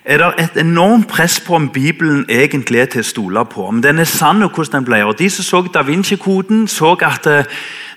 er 0.05 0.17
det 0.17 0.43
et 0.43 0.61
enormt 0.61 1.07
press 1.07 1.39
på 1.39 1.55
om 1.55 1.69
Bibelen 1.69 2.25
egentlig 2.29 2.79
er 2.79 2.85
til 2.85 3.01
å 3.01 3.09
stole 3.09 3.45
på. 3.45 3.65
Om 3.65 3.81
den 3.81 3.99
er 3.99 4.09
sann 4.09 4.45
og 4.45 4.53
hvordan 4.53 4.83
den 4.83 4.89
ble. 4.89 5.03
Og 5.05 5.17
De 5.19 5.29
som 5.29 5.43
så 5.43 5.61
Da 5.73 5.81
Vinci-koden, 5.81 6.67
så 6.67 6.93
at 7.01 7.27
eh, 7.27 7.45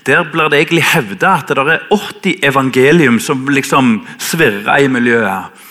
der 0.06 0.24
blir 0.24 0.48
det 0.48 0.60
egentlig 0.62 0.84
hevda 0.94 1.34
at 1.40 1.50
det 1.52 1.58
er 1.58 1.82
80 1.92 2.44
evangelium 2.46 3.18
som 3.20 3.42
liksom 3.48 4.00
svirrer 4.18 4.84
i 4.84 4.88
miljøet. 4.88 5.66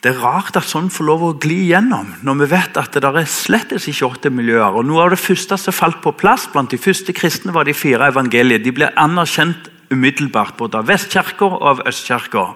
Det 0.00 0.14
er 0.14 0.20
rart 0.22 0.56
at 0.56 0.64
sånn 0.64 0.88
får 0.88 1.04
lov 1.04 1.24
å 1.26 1.34
gli 1.40 1.58
gjennom, 1.68 2.06
når 2.24 2.38
vi 2.40 2.46
vet 2.54 2.78
at 2.80 2.94
det 2.96 3.04
er 3.04 3.26
slett 3.28 3.74
ikke 3.76 4.06
åtte 4.06 4.30
miljøer. 4.32 4.72
Og 4.72 4.86
Noe 4.88 5.04
av 5.04 5.12
det 5.12 5.20
første 5.20 5.58
som 5.60 5.76
falt 5.76 6.00
på 6.00 6.14
plass 6.16 6.46
blant 6.52 6.72
de 6.72 6.80
første 6.80 7.12
kristne, 7.12 7.52
var 7.52 7.68
de 7.68 7.76
fire 7.76 8.08
evangeliene. 8.08 8.64
De 8.64 8.72
ble 8.72 8.88
anerkjent 8.96 9.68
umiddelbart, 9.92 10.56
både 10.56 10.80
av 10.80 10.88
Vestkirka 10.88 11.44
og 11.44 11.66
av 11.72 11.82
Østkirka. 11.90 12.46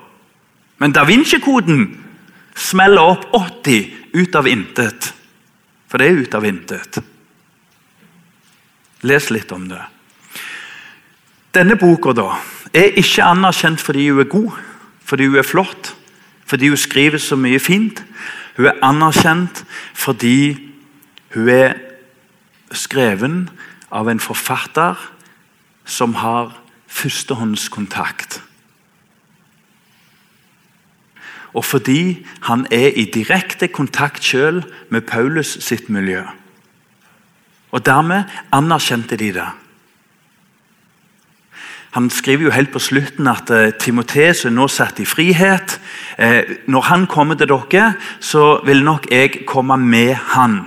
Men 0.81 0.93
Da 0.97 1.05
Vinci-koden 1.05 1.85
smeller 2.57 3.13
opp 3.13 3.29
80 3.37 3.93
ut 4.15 4.37
av 4.41 4.49
intet. 4.49 5.13
For 5.89 6.01
det 6.01 6.09
er 6.09 6.23
ut 6.25 6.35
av 6.35 6.45
intet. 6.49 7.03
Les 9.05 9.31
litt 9.31 9.53
om 9.53 9.69
det. 9.69 9.83
Denne 11.55 11.77
boka 11.79 12.13
da, 12.13 12.33
er 12.75 12.97
ikke 12.99 13.23
anerkjent 13.23 13.81
fordi 13.81 14.09
hun 14.11 14.21
er 14.21 14.31
god, 14.31 14.57
fordi 15.05 15.27
hun 15.27 15.39
er 15.39 15.47
flott 15.47 15.95
fordi 16.47 16.69
hun 16.69 16.77
skriver 16.77 17.19
så 17.19 17.37
mye 17.37 17.59
fint. 17.59 18.05
Hun 18.57 18.67
er 18.67 18.81
anerkjent 18.83 19.65
fordi 19.95 20.59
hun 21.35 21.49
er 21.49 21.75
skreven 22.73 23.49
av 23.91 24.09
en 24.11 24.21
forfatter 24.21 24.99
som 25.85 26.15
har 26.15 26.53
førstehåndskontakt. 26.87 28.43
Og 31.55 31.65
fordi 31.65 32.27
han 32.51 32.67
er 32.71 32.95
i 32.99 33.05
direkte 33.05 33.69
kontakt 33.69 34.25
selv 34.25 34.63
med 34.91 35.01
Paulus 35.01 35.57
sitt 35.61 35.89
miljø. 35.89 36.23
Og 37.71 37.87
Dermed 37.87 38.25
anerkjente 38.53 39.17
de 39.17 39.33
det. 39.33 39.51
Han 41.95 42.11
skriver 42.11 42.49
jo 42.49 42.51
helt 42.51 42.73
på 42.75 42.83
slutten 42.83 43.29
at 43.31 43.51
uh, 43.55 43.71
Timoteus 43.79 44.45
er 44.45 44.51
nå 44.51 44.67
satt 44.69 44.99
i 44.99 45.07
frihet. 45.07 45.77
Uh, 46.19 46.43
når 46.67 46.89
han 46.91 47.07
kommer 47.07 47.39
til 47.39 47.53
dere, 47.53 47.93
så 48.19 48.59
vil 48.67 48.83
nok 48.83 49.07
jeg 49.13 49.45
komme 49.47 49.77
med 49.79 50.17
han. 50.35 50.59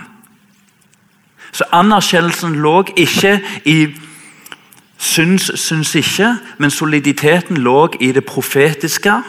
Så 1.51 1.67
Anerkjennelsen 1.75 2.55
lå 2.63 2.85
ikke 2.95 3.41
i 3.65 3.77
syns, 4.97 5.51
syns 5.59 5.95
ikke, 5.95 6.37
men 6.57 6.71
soliditeten 6.71 7.57
lå 7.57 7.89
i 7.99 8.11
det 8.15 8.23
profetiske 8.25 9.19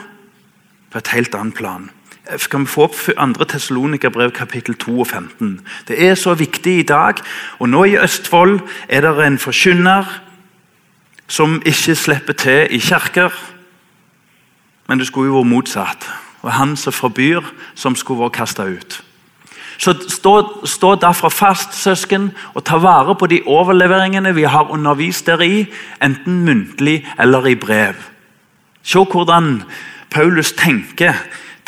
på 0.92 0.98
et 1.02 1.12
helt 1.16 1.34
annet 1.34 1.58
plan. 1.58 1.90
Skal 2.36 2.60
vi 2.60 2.70
få 2.70 2.86
opp 2.86 2.94
2. 2.94 3.44
Tessalonika-brev 3.48 4.30
kapittel 4.36 4.74
2 4.76 5.00
og 5.00 5.06
15? 5.06 5.60
Det 5.88 5.98
er 6.06 6.14
så 6.14 6.34
viktig 6.34 6.78
i 6.78 6.86
dag. 6.86 7.18
og 7.58 7.68
Nå 7.68 7.84
i 7.84 7.98
Østfold 7.98 8.60
er 8.88 9.00
det 9.00 9.26
en 9.26 9.38
forkynner 9.38 10.27
som 11.28 11.60
ikke 11.66 11.94
slipper 11.94 12.32
til 12.32 12.66
i 12.70 12.78
kirker. 12.78 13.34
Men 14.88 14.98
det 14.98 15.06
skulle 15.06 15.28
jo 15.28 15.40
vært 15.40 15.52
motsatt. 15.52 16.08
Og 16.42 16.52
han 16.52 16.76
som 16.76 16.94
forbyr, 16.94 17.44
som 17.74 17.96
skulle 17.96 18.24
vært 18.24 18.38
kasta 18.38 18.64
ut. 18.64 19.02
Så 19.78 19.94
stå, 20.10 20.32
stå 20.66 20.94
derfor 20.98 21.30
fast, 21.30 21.74
søsken, 21.78 22.32
og 22.54 22.64
ta 22.64 22.80
vare 22.82 23.14
på 23.14 23.28
de 23.30 23.42
overleveringene 23.46 24.34
vi 24.34 24.42
har 24.42 24.72
undervist 24.74 25.26
dere 25.26 25.46
i, 25.46 25.60
enten 26.02 26.40
muntlig 26.46 27.04
eller 27.18 27.46
i 27.46 27.54
brev. 27.54 28.00
Se 28.82 28.98
hvordan 28.98 29.62
Paulus 30.10 30.52
tenker. 30.52 31.14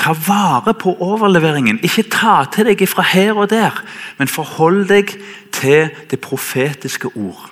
Ta 0.01 0.15
vare 0.27 0.75
på 0.75 0.97
overleveringen. 0.99 1.79
Ikke 1.85 2.09
ta 2.09 2.41
til 2.51 2.71
deg 2.71 2.83
fra 2.89 3.05
her 3.05 3.37
og 3.37 3.51
der, 3.51 3.83
men 4.19 4.29
forhold 4.29 4.89
deg 4.89 5.13
til 5.53 5.91
det 6.11 6.21
profetiske 6.25 7.13
ord. 7.15 7.51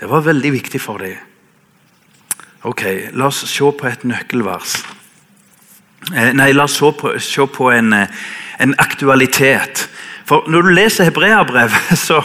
Det 0.00 0.08
var 0.08 0.24
veldig 0.24 0.52
viktig 0.52 0.80
for 0.80 1.02
dem. 1.02 1.18
Ok, 2.66 2.82
La 3.14 3.28
oss 3.28 3.44
se 3.46 3.62
på 3.78 3.86
et 3.86 4.00
nøkkelvers. 4.02 4.80
Eh, 6.10 6.32
nei, 6.34 6.50
la 6.56 6.64
oss 6.66 6.74
se 6.80 6.88
på, 6.90 7.12
se 7.22 7.44
på 7.46 7.68
en, 7.70 7.92
eh, 7.92 8.08
en, 8.58 8.74
aktualitet. 8.78 9.88
For 10.26 10.42
Når 10.50 10.62
du 10.62 10.68
leser 10.74 11.04
hebreabrev, 11.04 11.70
så 12.06 12.22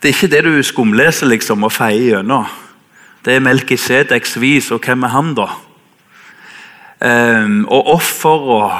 det 0.00 0.08
er 0.08 0.14
ikke 0.14 0.32
det 0.32 0.44
du 0.44 0.62
skumleser 0.62 1.28
liksom, 1.28 1.64
og 1.64 1.72
feier 1.72 2.16
gjennom. 2.16 2.48
Det 3.24 3.34
er 3.36 3.44
Melkisedeks 3.44 4.40
vis, 4.40 4.70
og 4.70 4.80
hvem 4.80 5.04
er 5.04 5.12
han, 5.12 5.34
da? 5.36 5.50
Um, 7.00 7.66
og 7.68 7.86
offer 7.96 8.48
og 8.56 8.72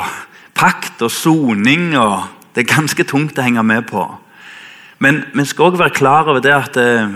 pakt 0.55 1.01
og 1.03 1.11
soning 1.11 1.95
og 1.97 2.37
Det 2.55 2.67
er 2.67 2.75
ganske 2.75 3.05
tungt 3.07 3.39
å 3.39 3.45
henge 3.47 3.63
med 3.63 3.87
på. 3.87 4.03
Men 4.99 5.23
vi 5.33 5.45
skal 5.47 5.71
også 5.71 5.79
være 5.79 5.95
klar 5.95 6.29
over 6.29 6.41
det 6.43 6.51
at 6.53 6.77
uh, 6.77 7.15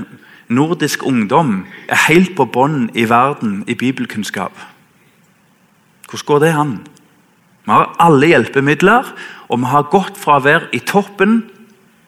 nordisk 0.55 1.03
ungdom 1.07 1.65
er 1.89 2.07
helt 2.09 2.35
på 2.37 2.47
bånn 2.47 2.89
i 2.95 3.07
verden 3.11 3.63
i 3.67 3.75
bibelkunnskap. 3.75 4.53
Hvordan 6.09 6.27
går 6.27 6.39
det 6.45 6.53
an? 6.55 6.75
Vi 7.65 7.73
har 7.73 7.95
alle 7.99 8.27
hjelpemidler, 8.27 9.09
og 9.49 9.61
vi 9.61 9.73
har 9.73 9.91
gått 9.91 10.19
fra 10.21 10.39
å 10.39 10.45
være 10.45 10.71
i 10.77 10.83
toppen 10.85 11.43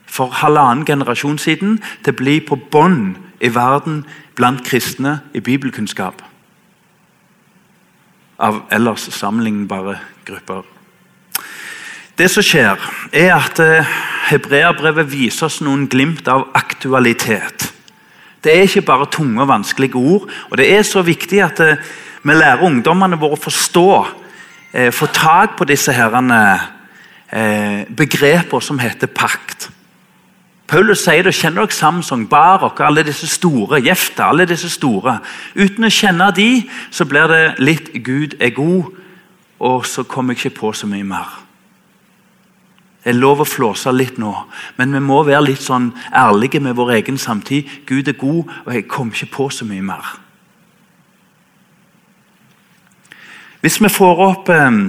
for 0.07 0.33
halvannen 0.43 0.87
generasjon 0.87 1.39
siden 1.39 1.79
til 2.05 2.15
å 2.15 2.21
bli 2.21 2.39
på 2.45 2.59
bånn 2.71 3.17
i 3.41 3.51
verden 3.53 4.05
blant 4.37 4.65
kristne 4.65 5.21
i 5.35 5.41
bibelkunnskap. 5.41 6.23
Av 8.39 8.63
ellers 8.71 9.09
sammenlignbare 9.17 9.99
grupper. 10.29 10.63
Det 12.17 12.29
som 12.33 12.45
skjer, 12.45 12.81
er 13.13 13.35
at 13.37 13.59
Hebreabrevet 13.61 14.15
hebreerbrevet 14.27 15.11
viser 15.13 15.47
oss 15.47 15.61
noen 15.63 15.87
glimt 15.91 16.27
av 16.29 16.49
aktualitet. 16.59 17.66
Det 18.47 18.55
er 18.55 18.69
ikke 18.69 18.87
bare 18.87 19.09
tunge 19.11 19.43
og 19.43 19.51
vanskelige 19.51 19.99
ord. 19.99 20.29
og 20.51 20.59
Det 20.59 20.71
er 20.71 20.83
så 20.87 21.03
viktig 21.03 21.43
at 21.43 21.61
eh, 21.61 21.83
vi 22.23 22.35
lærer 22.35 22.63
ungdommene 22.63 23.19
våre 23.19 23.35
å 23.35 23.43
forstå, 23.43 23.91
eh, 24.73 24.93
få 24.95 25.11
tak 25.11 25.59
på 25.59 25.67
disse 25.69 25.93
herrene, 25.93 26.73
begreper 27.91 28.63
som 28.63 28.79
heter 28.79 29.11
pakt. 29.11 29.67
Paulus 30.67 31.05
sier 31.05 31.27
det, 31.27 31.35
kjenner 31.35 31.67
dere 31.67 31.75
Samsung, 31.75 32.29
Barok, 32.31 32.81
alle 32.83 33.05
disse 33.07 33.29
store, 33.31 33.81
Jefta, 33.83 34.31
alle 34.31 34.47
disse 34.47 34.71
store. 34.71 35.21
Uten 35.55 35.87
å 35.87 35.91
kjenne 35.91 36.31
de, 36.35 36.51
så 36.91 37.07
blir 37.07 37.27
det 37.31 37.43
litt 37.59 37.91
'Gud 37.95 38.39
er 38.41 38.55
god', 38.55 38.95
og 39.59 39.87
så 39.87 40.03
kommer 40.03 40.35
jeg 40.35 40.47
ikke 40.47 40.61
på 40.61 40.73
så 40.73 40.87
mye 40.87 41.05
mer. 41.05 41.46
Det 43.07 43.13
er 43.13 43.21
lov 43.23 43.45
å 43.45 43.45
flåse 43.47 43.93
litt 43.95 44.17
nå, 44.19 44.33
men 44.81 44.91
vi 44.97 44.99
må 44.99 45.21
være 45.23 45.45
litt 45.45 45.63
sånn 45.63 45.93
ærlige 46.11 46.59
med 46.59 46.75
vår 46.75 46.97
egen 46.97 47.21
samtid. 47.23 47.69
Gud 47.87 48.09
er 48.11 48.17
god, 48.19 48.51
og 48.65 48.73
jeg 48.75 48.89
kom 48.91 49.13
ikke 49.15 49.29
på 49.37 49.47
så 49.55 49.63
mye 49.69 49.85
mer. 49.87 50.09
Hvis 53.63 53.79
vi 53.79 53.93
får 53.95 54.25
opp 54.27 54.51
eh, 54.51 54.81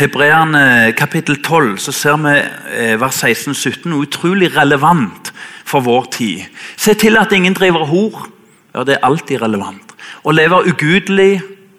Hebreerne 0.00 0.64
kapittel 0.98 1.38
12, 1.38 1.78
så 1.86 1.94
ser 1.94 2.18
vi 2.26 2.34
eh, 2.40 2.98
vers 2.98 3.22
16-17 3.22 3.94
utrolig 4.00 4.50
relevant 4.56 5.30
for 5.62 5.86
vår 5.86 6.10
tid. 6.18 6.44
Se 6.74 6.98
til 6.98 7.22
at 7.22 7.30
ingen 7.38 7.54
driver 7.54 7.86
hor. 7.86 8.24
Ja, 8.74 8.82
det 8.82 8.98
er 8.98 9.06
alltid 9.06 9.46
relevant. 9.46 9.94
Å 10.26 10.34
leve 10.34 10.64
ugudelig 10.66 11.36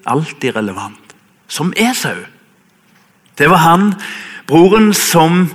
alltid 0.08 0.56
relevant. 0.56 1.18
Som 1.52 1.76
Esau. 1.76 2.22
Det 3.36 3.52
var 3.52 3.68
han 3.68 3.90
Broren 4.48 4.92
som 4.94 5.48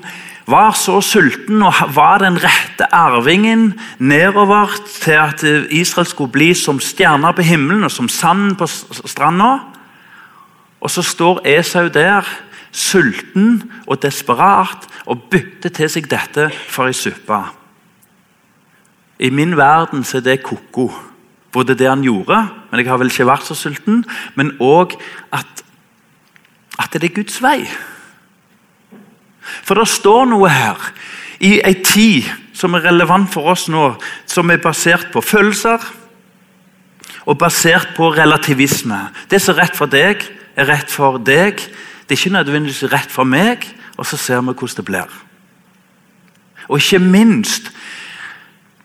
var 0.48 0.72
så 0.72 1.00
sulten 1.04 1.60
og 1.62 1.76
var 1.92 2.22
den 2.22 2.38
rette 2.40 2.86
arvingen 2.94 3.74
nedover 4.00 4.72
til 4.88 5.18
at 5.20 5.42
Israel 5.70 6.08
skulle 6.08 6.32
bli 6.32 6.54
som 6.56 6.80
stjerner 6.80 7.36
på 7.36 7.44
himmelen 7.44 7.84
og 7.84 7.92
som 7.92 8.08
sand 8.08 8.56
på 8.56 8.66
stranda. 9.04 9.58
Og 10.80 10.90
så 10.90 11.02
står 11.02 11.42
Esau 11.44 11.88
der, 11.92 12.24
sulten 12.72 13.62
og 13.86 14.02
desperat, 14.02 14.86
og 15.08 15.22
bytter 15.32 15.72
til 15.72 15.88
seg 15.90 16.08
dette 16.10 16.50
for 16.68 16.88
ei 16.88 16.96
suppe. 16.96 17.38
I 19.18 19.30
min 19.34 19.56
verden 19.56 20.04
så 20.04 20.20
er 20.20 20.26
det 20.26 20.42
ko-ko. 20.44 20.90
Både 21.52 21.74
det 21.74 21.88
han 21.88 22.04
gjorde, 22.04 22.36
men 22.70 22.80
jeg 22.80 22.90
har 22.90 23.00
vel 23.00 23.10
ikke 23.10 23.26
vært 23.26 23.48
så 23.48 23.56
sulten, 23.56 24.04
men 24.36 24.52
òg 24.60 24.94
at, 25.32 25.64
at 26.78 26.92
det 26.92 27.08
er 27.08 27.16
Guds 27.16 27.40
vei. 27.42 27.64
For 29.64 29.78
det 29.78 29.88
står 29.90 30.28
noe 30.30 30.50
her 30.52 30.90
i 31.44 31.58
ei 31.64 31.76
tid 31.84 32.28
som 32.56 32.74
er 32.74 32.88
relevant 32.88 33.30
for 33.30 33.52
oss 33.52 33.68
nå, 33.70 33.92
som 34.26 34.50
er 34.50 34.62
basert 34.62 35.12
på 35.14 35.22
følelser 35.22 35.82
og 37.28 37.38
basert 37.38 37.92
på 37.96 38.10
relativisme. 38.16 38.98
Det 39.30 39.40
som 39.42 39.54
er 39.54 39.66
rett 39.66 39.76
for 39.76 39.90
deg, 39.92 40.24
er 40.56 40.68
rett 40.70 40.90
for 40.90 41.20
deg. 41.20 41.60
Det 42.08 42.16
er 42.16 42.20
ikke 42.20 42.36
nødvendigvis 42.38 42.88
rett 42.92 43.12
for 43.12 43.28
meg, 43.28 43.66
og 44.00 44.06
så 44.08 44.16
ser 44.16 44.40
vi 44.40 44.54
hvordan 44.54 44.80
det 44.80 44.86
blir. 44.88 45.18
Og 46.68 46.80
ikke 46.80 47.02
minst 47.04 47.70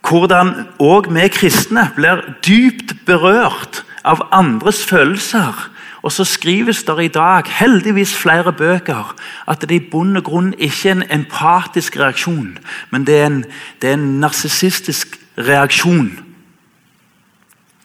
hvordan 0.04 0.68
òg 0.84 1.08
vi 1.16 1.30
kristne 1.32 1.88
blir 1.96 2.22
dypt 2.44 2.92
berørt 3.08 3.84
av 4.04 4.26
andres 4.36 4.82
følelser 4.86 5.56
og 6.04 6.12
så 6.12 6.24
skrives 6.28 6.84
det 6.84 7.04
i 7.04 7.08
dag 7.08 7.48
heldigvis 7.48 8.16
flere 8.16 8.54
bøker 8.54 9.16
at 9.48 9.62
det 9.62 9.72
i 9.72 9.90
bunn 9.92 10.18
og 10.20 10.24
grunn 10.28 10.54
ikke 10.58 10.90
er 10.90 10.98
en 10.98 11.06
empatisk 11.10 11.98
reaksjon, 12.00 12.58
men 12.92 13.08
det 13.08 13.20
er 13.20 13.26
en, 13.26 13.46
det 13.82 13.94
en 13.94 14.20
narsissistisk 14.20 15.20
reaksjon. 15.38 16.12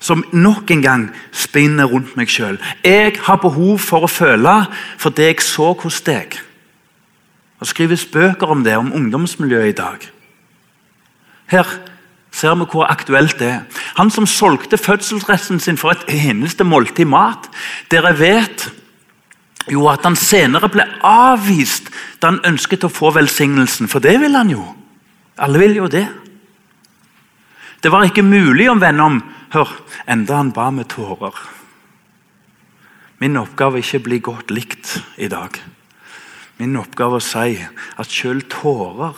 Som 0.01 0.25
nok 0.33 0.71
en 0.71 0.83
gang 0.83 1.07
spinner 1.33 1.87
rundt 1.91 2.17
meg 2.17 2.31
sjøl. 2.31 2.59
Jeg 2.85 3.17
har 3.23 3.41
behov 3.43 3.79
for 3.83 4.07
å 4.07 4.11
føle 4.11 4.55
for 4.99 5.11
det 5.11 5.33
jeg 5.33 5.43
så 5.43 5.73
hos 5.73 6.01
deg. 6.07 6.39
Det 7.59 7.67
skrives 7.67 8.07
bøker 8.07 8.47
om 8.47 8.63
det, 8.65 8.77
om 8.79 8.93
ungdomsmiljøet 8.95 9.73
i 9.73 9.79
dag. 9.79 10.11
Her 11.51 11.67
ser 12.39 12.55
vi 12.59 12.67
hvor 12.71 12.87
aktuelt 12.87 13.39
det 13.41 13.49
er. 13.51 13.65
Han 13.99 14.13
som 14.15 14.27
solgte 14.27 14.79
fødselsresten 14.79 15.61
sin 15.61 15.79
for 15.81 15.95
et 15.95 16.05
eneste 16.15 16.65
måltid 16.65 17.09
mat. 17.11 17.49
Dere 17.91 18.15
vet 18.19 18.69
jo 19.69 19.89
at 19.91 20.07
han 20.07 20.17
senere 20.17 20.71
ble 20.73 20.87
avvist 21.05 21.91
da 22.23 22.33
han 22.33 22.43
ønsket 22.47 22.87
å 22.87 22.93
få 22.93 23.13
velsignelsen. 23.17 23.91
For 23.91 24.05
det 24.05 24.17
vil 24.23 24.39
han 24.39 24.55
jo. 24.55 24.65
Alle 25.39 25.61
vil 25.63 25.77
jo 25.83 25.91
det. 25.91 26.07
Det 27.83 27.93
var 27.95 28.07
ikke 28.07 28.27
mulig 28.27 28.71
om 28.71 28.83
hør, 29.53 29.71
enda 30.07 30.37
han 30.37 30.53
ba 30.53 30.71
med 30.71 30.89
tårer. 30.89 31.35
Min 33.19 33.37
oppgave 33.37 33.79
er 33.79 33.83
ikke 33.83 33.99
å 33.99 34.07
bli 34.07 34.19
godt 34.19 34.51
likt 34.51 34.99
i 35.17 35.29
dag. 35.29 35.55
Min 36.59 36.77
oppgave 36.79 37.19
er 37.19 37.23
å 37.23 37.25
si 37.25 37.59
at 37.99 38.11
selv 38.11 38.49
tårer 38.51 39.15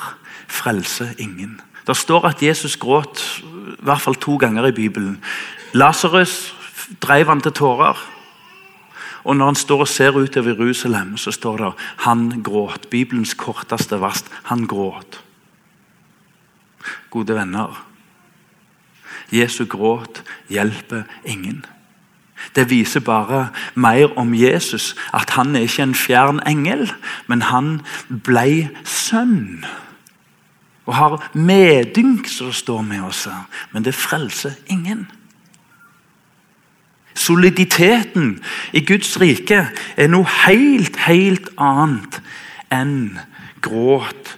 frelser 0.49 1.15
ingen. 1.19 1.61
Det 1.91 1.97
står 1.99 2.29
at 2.29 2.43
Jesus 2.43 2.77
gråt 2.79 3.19
i 3.43 3.83
hvert 3.83 4.01
fall 4.01 4.15
to 4.15 4.37
ganger 4.39 4.69
i 4.69 4.77
Bibelen. 4.77 5.17
Lasarus 5.75 6.55
drev 7.03 7.27
han 7.27 7.41
til 7.43 7.53
tårer. 7.53 7.99
Og 9.25 9.37
når 9.37 9.51
han 9.51 9.59
står 9.59 9.83
og 9.83 9.89
ser 9.89 10.15
utover 10.15 10.55
Jerusalem, 10.55 11.17
så 11.17 11.35
står 11.35 11.57
det 11.57 11.73
han 12.07 12.43
gråt. 12.47 12.87
Bibelens 12.91 13.35
korteste 13.35 13.99
vers. 14.01 14.25
Han 14.43 14.67
gråt. 14.71 15.19
Gode 17.11 17.35
venner. 17.35 17.83
Jesu 19.33 19.65
gråt 19.67 20.23
hjelper 20.49 21.03
ingen. 21.25 21.65
Det 22.55 22.71
viser 22.71 23.01
bare 23.01 23.49
mer 23.75 24.19
om 24.19 24.35
Jesus, 24.35 24.95
at 25.15 25.31
han 25.31 25.57
er 25.57 25.67
ikke 25.67 25.83
en 25.83 25.95
fjern 25.95 26.41
engel, 26.47 26.93
men 27.27 27.43
han 27.43 27.81
ble 28.25 28.71
sønn 28.85 29.67
og 30.91 30.97
har 30.99 31.31
medynk, 31.39 32.27
som 32.27 32.51
står 32.53 32.83
med 32.83 33.05
oss 33.07 33.25
her. 33.31 33.47
Men 33.71 33.87
det 33.87 33.95
frelser 33.95 34.59
ingen. 34.67 35.07
Soliditeten 37.15 38.41
i 38.75 38.83
Guds 38.87 39.15
rike 39.21 39.69
er 39.71 40.11
noe 40.11 40.27
helt, 40.47 40.99
helt 41.07 41.51
annet 41.61 42.21
enn 42.75 43.21
gråt 43.63 44.35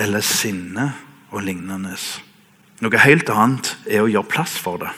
eller 0.00 0.24
sinne 0.24 0.92
og 1.32 1.44
lignende. 1.44 1.96
Noe 2.80 3.04
helt 3.04 3.28
annet 3.32 3.74
er 3.84 4.04
å 4.04 4.10
gjøre 4.10 4.32
plass 4.32 4.56
for 4.60 4.80
det. 4.80 4.92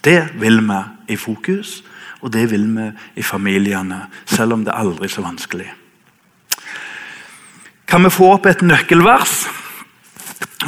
Det 0.00 0.20
vil 0.40 0.62
vi 0.64 0.80
i 1.12 1.20
fokus, 1.20 1.80
og 2.24 2.32
det 2.32 2.46
vil 2.52 2.64
vi 2.72 2.88
i 3.20 3.24
familiene, 3.24 4.06
selv 4.24 4.56
om 4.56 4.64
det 4.64 4.72
er 4.72 4.80
aldri 4.80 5.08
så 5.12 5.24
vanskelig. 5.24 5.68
Kan 7.90 8.06
vi 8.06 8.12
få 8.14 8.36
opp 8.36 8.46
et 8.46 8.62
nøkkelvers? 8.62 9.42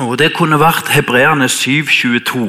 Og 0.01 0.19
Det 0.19 0.33
kunne 0.33 0.61
vært 0.61 0.89
Hebreerne 0.89 1.49
7,22. 1.53 2.47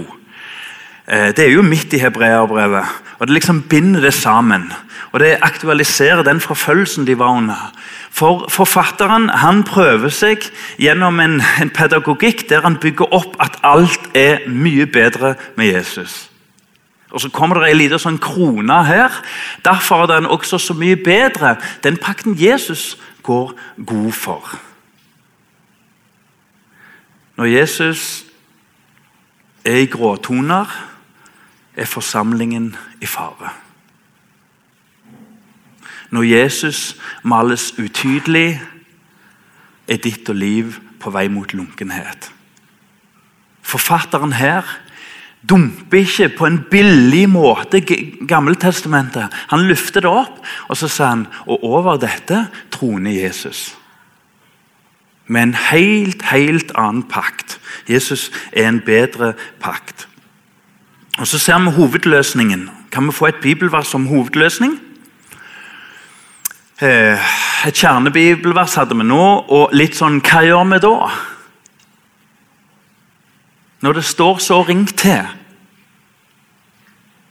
Eh, 1.08 1.36
det 1.36 1.40
er 1.40 1.52
jo 1.52 1.62
midt 1.62 1.94
i 1.94 2.00
hebreerbrevet. 2.00 2.86
og 3.20 3.28
Det 3.28 3.34
liksom 3.34 3.62
binder 3.62 4.02
det 4.02 4.14
sammen. 4.14 4.74
Og 5.12 5.20
Det 5.20 5.38
aktualiserer 5.42 6.24
den 6.24 6.40
forfølgelsen 6.40 7.08
de 7.08 7.20
var 7.20 7.38
under. 7.38 7.74
For 8.12 8.46
Forfatteren 8.50 9.30
han 9.30 9.64
prøver 9.64 10.10
seg 10.10 10.38
gjennom 10.80 11.20
en, 11.20 11.42
en 11.62 11.70
pedagogikk 11.70 12.50
der 12.50 12.62
han 12.62 12.78
bygger 12.78 13.14
opp 13.14 13.36
at 13.40 13.60
alt 13.64 14.10
er 14.16 14.38
mye 14.48 14.86
bedre 14.86 15.36
med 15.56 15.66
Jesus. 15.66 16.30
Og 17.12 17.22
Så 17.22 17.30
kommer 17.30 17.60
det 17.60 17.72
en 17.72 17.78
liten 17.78 18.00
sånn 18.00 18.18
krone 18.18 18.84
her. 18.84 19.12
Derfor 19.66 20.04
er 20.04 20.16
den 20.16 20.26
også 20.26 20.58
så 20.58 20.74
mye 20.74 20.96
bedre, 20.96 21.56
den 21.84 21.98
pakten 21.98 22.36
Jesus 22.40 22.98
går 23.24 23.54
god 23.86 24.12
for. 24.12 24.60
Når 27.36 27.50
Jesus 27.50 28.26
er 29.66 29.82
i 29.82 29.90
gråtoner, 29.90 30.70
er 31.74 31.90
forsamlingen 31.90 32.76
i 33.02 33.10
fare. 33.10 33.50
Når 36.14 36.24
Jesus 36.24 36.96
males 37.24 37.72
utydelig, 37.80 38.62
er 39.88 39.98
ditt 39.98 40.30
og 40.30 40.38
liv 40.38 40.78
på 41.02 41.12
vei 41.12 41.26
mot 41.28 41.54
lunkenhet. 41.54 42.30
Forfatteren 43.66 44.36
her 44.38 44.68
dumper 45.50 46.06
ikke 46.06 46.30
på 46.38 46.48
en 46.48 46.62
billig 46.72 47.26
måte 47.32 47.82
Gammeltestamentet. 47.84 49.34
Han 49.52 49.66
løfter 49.68 50.06
det 50.06 50.12
opp, 50.12 50.38
og 50.70 50.78
så 50.80 50.88
sier 50.88 51.10
han 51.10 51.26
og 51.48 51.66
over 51.66 51.98
dette 52.00 52.46
troner 52.72 53.18
Jesus 53.26 53.74
med 55.28 55.44
en 55.44 55.54
helt, 55.54 56.22
helt 56.22 56.72
annen 56.76 57.04
pakt. 57.04 57.60
Jesus 57.90 58.32
er 58.52 58.68
en 58.68 58.82
bedre 58.86 59.34
pakt. 59.60 60.08
Og 61.18 61.28
Så 61.28 61.40
ser 61.40 61.60
vi 61.60 61.72
hovedløsningen. 61.72 62.70
Kan 62.92 63.08
vi 63.08 63.12
få 63.12 63.26
et 63.26 63.42
bibelvers 63.42 63.88
som 63.88 64.08
hovedløsning? 64.08 64.80
Eh, 66.82 67.20
et 67.68 67.76
kjernebibelvers 67.76 68.76
hadde 68.76 68.98
vi 68.98 69.06
nå, 69.06 69.24
og 69.48 69.72
litt 69.78 69.96
sånn 69.96 70.20
Hva 70.26 70.42
gjør 70.44 70.66
vi 70.72 70.80
da? 70.84 70.96
Når 73.86 73.94
det 73.94 74.04
står 74.04 74.42
så 74.44 74.62
ring 74.68 74.88
til. 74.98 75.22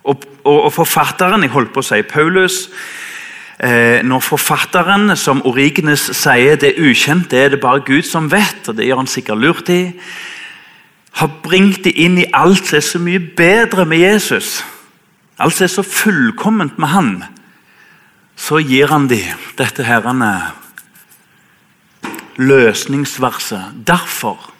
Og, 0.04 0.24
og, 0.44 0.58
og 0.64 0.72
forfatteren, 0.72 1.42
jeg 1.42 1.52
holdt 1.52 1.72
på 1.74 1.82
å 1.82 1.86
si 1.86 2.00
Paulus 2.06 2.68
Når 3.62 4.24
forfatteren, 4.26 5.12
som 5.14 5.38
Origenes 5.46 6.08
sier, 6.18 6.56
det 6.58 6.72
er 6.72 6.80
ukjent, 6.82 7.28
det 7.30 7.38
er 7.38 7.52
det 7.52 7.60
bare 7.62 7.84
Gud 7.86 8.02
som 8.02 8.26
vet, 8.32 8.66
og 8.66 8.74
det 8.74 8.88
gjør 8.88 9.04
han 9.04 9.10
sikkert 9.10 9.38
lurt 9.38 9.70
i, 9.70 9.84
har 11.20 11.30
bringt 11.44 11.84
det 11.84 11.92
inn 12.00 12.16
i 12.18 12.26
alt 12.34 12.66
som 12.66 12.80
er 12.80 12.86
så 12.88 13.00
mye 13.04 13.20
bedre 13.38 13.84
med 13.86 14.02
Jesus, 14.02 14.64
alt 15.38 15.54
som 15.54 15.68
er 15.68 15.74
så 15.76 15.84
fullkomment 15.86 16.80
med 16.82 16.90
han, 16.90 17.12
så 18.34 18.58
gir 18.58 18.90
han 18.90 19.06
dem 19.12 19.46
dette 19.60 19.86
herrene 19.86 20.32
løsningsverset. 22.42 23.84
Derfor 23.86 24.52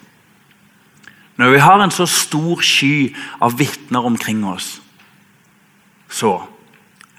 når 1.35 1.49
vi 1.49 1.59
har 1.59 1.81
en 1.81 1.91
så 1.91 2.05
stor 2.05 2.61
sky 2.61 3.13
av 3.41 3.57
vitner 3.57 4.05
omkring 4.05 4.43
oss, 4.45 4.77
så 6.09 6.35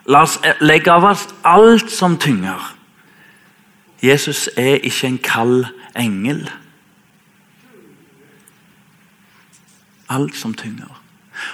la 0.07 0.23
oss 0.23 0.39
legge 0.61 0.93
av 0.93 1.05
oss 1.09 1.29
alt 1.45 1.91
som 1.93 2.19
tynger. 2.21 2.61
Jesus 4.05 4.49
er 4.57 4.83
ikke 4.85 5.09
en 5.09 5.19
kald 5.19 5.65
engel. 5.97 6.45
Alt 10.13 10.37
som 10.37 10.55
tynger. 10.55 11.01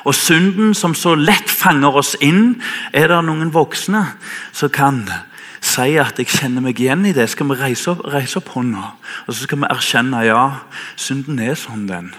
Og 0.05 0.15
synden 0.15 0.75
som 0.75 0.95
så 0.95 1.15
lett 1.15 1.51
fanger 1.51 1.97
oss 2.03 2.17
inn, 2.21 2.61
er 2.93 3.09
det 3.09 3.21
noen 3.25 3.53
voksne 3.55 4.05
som 4.53 4.71
kan 4.71 5.05
si 5.61 5.97
at 5.97 6.19
'jeg 6.19 6.27
kjenner 6.27 6.61
meg 6.61 6.81
igjen 6.81 7.07
i 7.07 7.13
det'. 7.13 7.29
Skal 7.29 7.49
vi 7.49 7.55
reise 7.55 7.91
opp, 7.91 8.01
reise 8.05 8.37
opp 8.37 8.49
hånda 8.49 8.93
og 9.27 9.35
så 9.35 9.43
skal 9.43 9.59
vi 9.59 9.67
erkjenne 9.71 10.25
ja, 10.25 10.61
synden 10.97 11.39
er 11.39 11.55
sånn 11.55 11.87
den. 11.87 12.15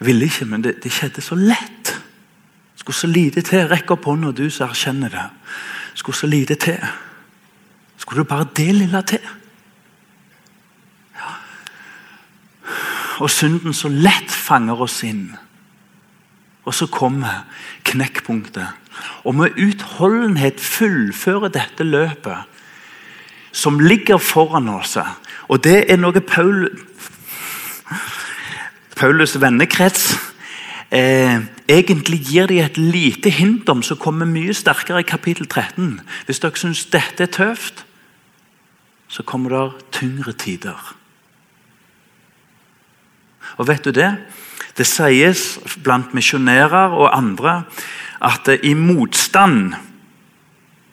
Jeg 0.00 0.06
ville 0.06 0.24
ikke, 0.24 0.44
men 0.44 0.62
det, 0.62 0.82
det 0.82 0.92
skjedde 0.92 1.22
så 1.22 1.34
lett. 1.34 2.02
Skulle 2.82 2.96
så 2.96 3.06
lite 3.06 3.44
til. 3.46 3.68
Rekk 3.70 3.92
opp 3.94 4.08
hånda, 4.10 4.32
du 4.34 4.48
som 4.50 4.66
erkjenner 4.66 5.12
det. 5.12 5.22
Skulle 5.94 6.18
så 6.18 6.26
lite 6.26 6.56
til. 6.58 6.80
Skulle 7.96 8.24
du 8.24 8.28
bare 8.28 8.48
det 8.56 8.72
lille 8.74 9.02
til? 9.06 9.22
Ja. 11.14 11.28
Og 13.22 13.30
synden 13.30 13.70
så 13.70 13.86
lett 13.88 14.34
fanger 14.34 14.82
oss 14.82 14.96
inn. 15.06 15.28
Og 16.66 16.74
så 16.74 16.88
kommer 16.90 17.44
knekkpunktet. 17.86 18.66
Og 19.22 19.38
med 19.38 19.54
utholdenhet 19.62 20.58
fullføre 20.58 21.52
dette 21.54 21.86
løpet 21.86 22.50
som 23.54 23.78
ligger 23.78 24.18
foran 24.18 24.68
oss. 24.74 24.98
Og 25.46 25.62
det 25.62 25.84
er 25.86 26.02
noe 26.02 26.18
Paul 26.18 26.66
Paulus' 28.98 29.38
vennekrets 29.38 30.31
eh, 30.92 31.40
egentlig 31.68 32.20
gir 32.28 32.46
de 32.46 32.60
et 32.60 32.76
lite 32.76 33.30
hint 33.30 33.68
om, 33.68 33.82
som 33.82 33.96
kommer 33.96 34.28
mye 34.28 34.54
sterkere 34.54 35.00
i 35.00 35.08
kapittel 35.08 35.48
13. 35.48 36.00
Hvis 36.26 36.42
dere 36.42 36.60
syns 36.60 36.84
dette 36.92 37.24
er 37.24 37.32
tøft, 37.32 37.84
så 39.08 39.22
kommer 39.22 39.50
det 39.50 39.86
tyngre 39.92 40.32
tider. 40.32 40.94
Og 43.56 43.68
vet 43.68 43.84
du 43.84 43.92
det? 43.92 44.14
Det 44.76 44.86
sies 44.88 45.58
blant 45.84 46.14
misjonærer 46.16 46.94
og 46.96 47.10
andre 47.12 47.62
at 48.22 48.48
i 48.62 48.72
motstand 48.74 49.74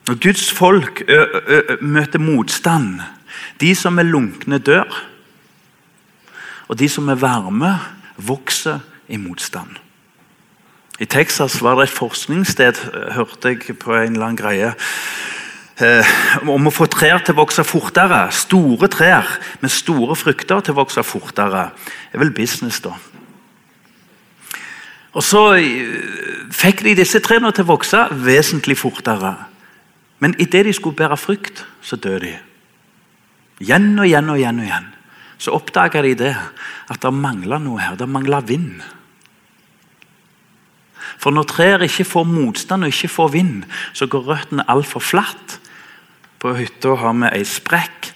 Når 0.08 0.16
Guds 0.24 0.52
folk 0.52 1.04
ø, 1.08 1.26
ø, 1.48 1.78
møter 1.82 2.20
motstand 2.20 3.00
De 3.62 3.76
som 3.76 4.00
er 4.00 4.04
lunkne, 4.04 4.58
dør. 4.58 4.90
Og 6.68 6.80
de 6.80 6.90
som 6.90 7.08
er 7.10 7.16
varme, 7.16 7.78
vokser 8.18 8.80
i 9.08 9.18
motstand. 9.18 9.78
I 11.00 11.08
Texas 11.08 11.62
var 11.64 11.78
det 11.80 11.88
et 11.88 11.96
forskningssted, 11.96 12.80
hørte 13.16 13.54
jeg 13.54 13.78
på 13.80 13.94
en 13.96 14.18
eller 14.18 14.26
annen 14.26 14.40
greie, 14.40 14.74
eh, 15.80 16.10
om 16.44 16.68
å 16.68 16.74
få 16.76 16.90
trær 16.92 17.24
til 17.24 17.38
å 17.38 17.40
vokse 17.40 17.64
fortere. 17.64 18.26
Store 18.36 18.90
trær 18.92 19.30
med 19.62 19.72
store 19.72 20.18
frukter 20.20 20.60
til 20.60 20.76
å 20.76 20.82
vokse 20.82 21.04
fortere. 21.08 21.70
Det 22.12 22.20
er 22.20 22.24
vel 22.26 22.36
business, 22.36 22.82
da. 22.84 22.98
Og 25.16 25.24
Så 25.24 25.46
eh, 25.56 26.52
fikk 26.52 26.84
de 26.84 26.98
disse 27.00 27.24
trærne 27.24 27.54
til 27.56 27.64
å 27.64 27.72
vokse 27.72 28.10
vesentlig 28.12 28.78
fortere. 28.78 29.38
Men 30.20 30.36
idet 30.36 30.66
de 30.68 30.76
skulle 30.76 31.00
bære 31.00 31.18
frukt, 31.18 31.66
så 31.82 31.96
døde 31.96 32.26
de. 32.28 32.38
Igjen 33.64 33.94
og 34.00 34.06
igjen 34.06 34.30
og 34.30 34.38
igjen. 34.38 34.60
og 34.60 34.68
igjen. 34.68 34.94
Så 35.40 35.56
oppdaga 35.56 36.02
de 36.04 36.14
det, 36.20 36.36
at 36.92 37.02
det 37.02 37.14
mangla 37.16 37.58
noe 37.64 37.80
her. 37.80 37.96
Det 37.96 38.10
mangla 38.10 38.42
vind. 38.44 38.82
For 41.20 41.36
når 41.36 41.50
trær 41.52 41.84
ikke 41.84 42.08
får 42.08 42.28
motstand 42.30 42.86
og 42.88 42.94
ikke 42.94 43.12
får 43.12 43.34
vind, 43.36 43.64
så 43.94 44.08
går 44.08 44.28
røttene 44.30 44.68
altfor 44.72 45.04
flatt. 45.04 45.58
På 46.40 46.54
hytta 46.56 46.96
har 47.02 47.18
vi 47.20 47.34
ei 47.34 47.44
sprekk 47.44 48.14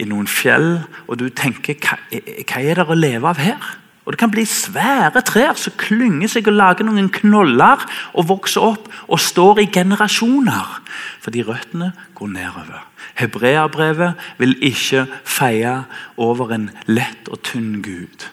i 0.00 0.06
noen 0.08 0.28
fjell, 0.30 0.78
og 1.06 1.18
du 1.20 1.28
tenker 1.28 1.76
hva, 1.82 1.98
hva 2.08 2.62
er 2.62 2.80
det 2.80 2.88
å 2.88 2.96
leve 2.96 3.28
av 3.28 3.42
her? 3.42 3.74
Og 4.08 4.14
Det 4.14 4.22
kan 4.22 4.30
bli 4.32 4.46
svære 4.48 5.20
trær 5.20 5.58
som 5.60 5.74
klynger 5.76 6.30
seg 6.32 6.46
og 6.48 6.56
lager 6.56 6.86
noen 6.88 7.10
knoller 7.12 7.82
og 8.16 8.30
vokser 8.30 8.64
opp 8.64 8.86
og 9.04 9.20
står 9.20 9.60
i 9.60 9.68
generasjoner. 9.68 10.78
Fordi 11.20 11.44
røttene 11.44 11.90
går 12.16 12.32
nedover. 12.32 12.86
Hebreabrevet 13.20 14.16
vil 14.40 14.56
ikke 14.64 15.04
feie 15.28 15.82
over 16.16 16.56
en 16.56 16.70
lett 16.88 17.28
og 17.28 17.42
tynn 17.44 17.82
Gud. 17.84 18.30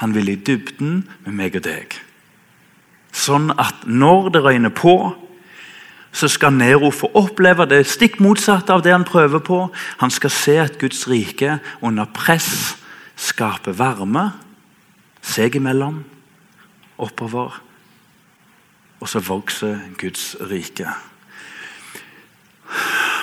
Han 0.00 0.16
vil 0.16 0.32
i 0.32 0.40
dybden 0.40 1.02
med 1.26 1.36
meg 1.36 1.60
og 1.60 1.68
deg. 1.68 2.07
Sånn 3.12 3.50
at 3.56 3.86
når 3.86 4.30
det 4.34 4.44
røyner 4.44 4.74
på, 4.74 5.14
så 6.12 6.28
skal 6.28 6.56
Nero 6.56 6.90
få 6.94 7.10
oppleve 7.18 7.66
det 7.68 7.84
stikk 7.86 8.18
motsatte 8.24 8.72
av 8.74 8.82
det 8.82 8.94
han 8.94 9.06
prøver 9.06 9.42
på. 9.44 9.60
Han 10.00 10.10
skal 10.10 10.32
se 10.34 10.56
at 10.60 10.78
Guds 10.80 11.04
rike 11.10 11.58
under 11.84 12.08
press 12.14 12.78
skaper 13.18 13.76
varme 13.76 14.30
seg 15.22 15.58
imellom, 15.58 16.00
oppover. 16.98 17.60
Og 18.98 19.10
så 19.10 19.22
vokser 19.22 19.78
Guds 19.98 20.32
rike. 20.50 20.88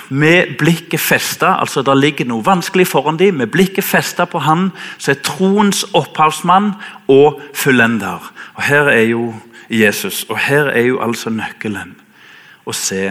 Med 0.08 0.54
blikket 0.58 1.00
festa, 1.02 1.56
altså 1.60 1.82
Det 1.82 1.96
ligger 1.98 2.28
noe 2.30 2.44
vanskelig 2.44 2.86
foran 2.86 3.18
dem, 3.18 3.34
med 3.42 3.50
blikket 3.50 3.84
festa 3.84 4.24
på 4.24 4.38
Han 4.38 4.70
som 4.98 5.12
er 5.12 5.22
troens 5.22 5.84
opphavsmann 5.94 6.74
og 7.08 7.42
fullender. 7.54 8.32
Og 8.54 8.62
Her 8.62 8.88
er 8.88 9.02
jo 9.10 9.34
Jesus, 9.70 10.24
og 10.28 10.38
her 10.38 10.70
er 10.70 10.86
jo 10.86 11.00
altså 11.02 11.30
nøkkelen 11.30 11.94
å 12.66 12.74
se 12.76 13.10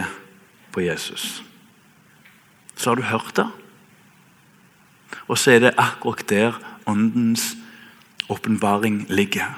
på 0.72 0.84
Jesus. 0.84 1.42
Så 2.76 2.90
har 2.90 3.00
du 3.00 3.06
hørt 3.08 3.36
det, 3.36 3.46
og 5.26 5.38
så 5.38 5.56
er 5.56 5.64
det 5.64 5.76
akkurat 5.80 6.26
der 6.28 6.58
åndens 6.86 7.54
åpenbaring 8.28 9.06
ligger. 9.08 9.54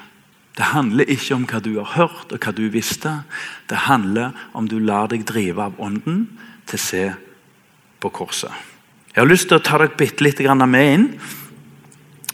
Det 0.58 0.72
handler 0.72 1.06
ikke 1.06 1.36
om 1.36 1.44
hva 1.46 1.60
du 1.62 1.76
har 1.78 1.92
hørt 1.94 2.32
og 2.34 2.42
hva 2.42 2.52
du 2.52 2.64
visste. 2.72 3.20
Det 3.70 3.86
handler 3.86 4.34
om 4.58 4.66
du 4.68 4.78
lar 4.82 5.06
deg 5.12 5.22
drive 5.28 5.68
av 5.68 5.78
Ånden 5.78 6.24
til 6.66 6.78
å 6.78 6.82
se 6.82 7.04
på 8.02 8.10
korset. 8.10 8.50
Jeg 9.14 9.22
har 9.22 9.30
lyst 9.30 9.48
til 9.50 9.58
å 9.58 9.64
ta 9.64 9.78
deg 9.78 9.94
bitte 9.98 10.24
litt 10.26 10.42
med 10.42 10.94
inn 10.94 11.06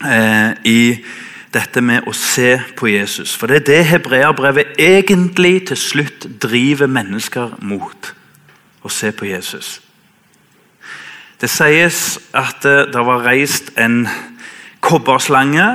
eh, 0.05 0.51
i 0.65 0.79
dette 1.55 1.81
med 1.81 2.07
å 2.07 2.13
se 2.15 2.57
på 2.75 2.89
Jesus. 2.91 3.35
For 3.37 3.47
det 3.47 3.61
er 3.61 3.67
det 3.69 3.81
hebreerbrevet 3.93 4.75
egentlig 4.81 5.67
til 5.69 5.79
slutt 5.79 6.27
driver 6.43 6.91
mennesker 6.91 7.55
mot. 7.63 8.11
Å 8.85 8.91
se 8.91 9.11
på 9.15 9.29
Jesus. 9.29 9.79
Det 11.41 11.49
sies 11.51 12.17
at 12.35 12.65
eh, 12.67 12.85
det 12.91 13.05
var 13.07 13.25
reist 13.25 13.73
en 13.81 14.05
kobberslange 14.85 15.65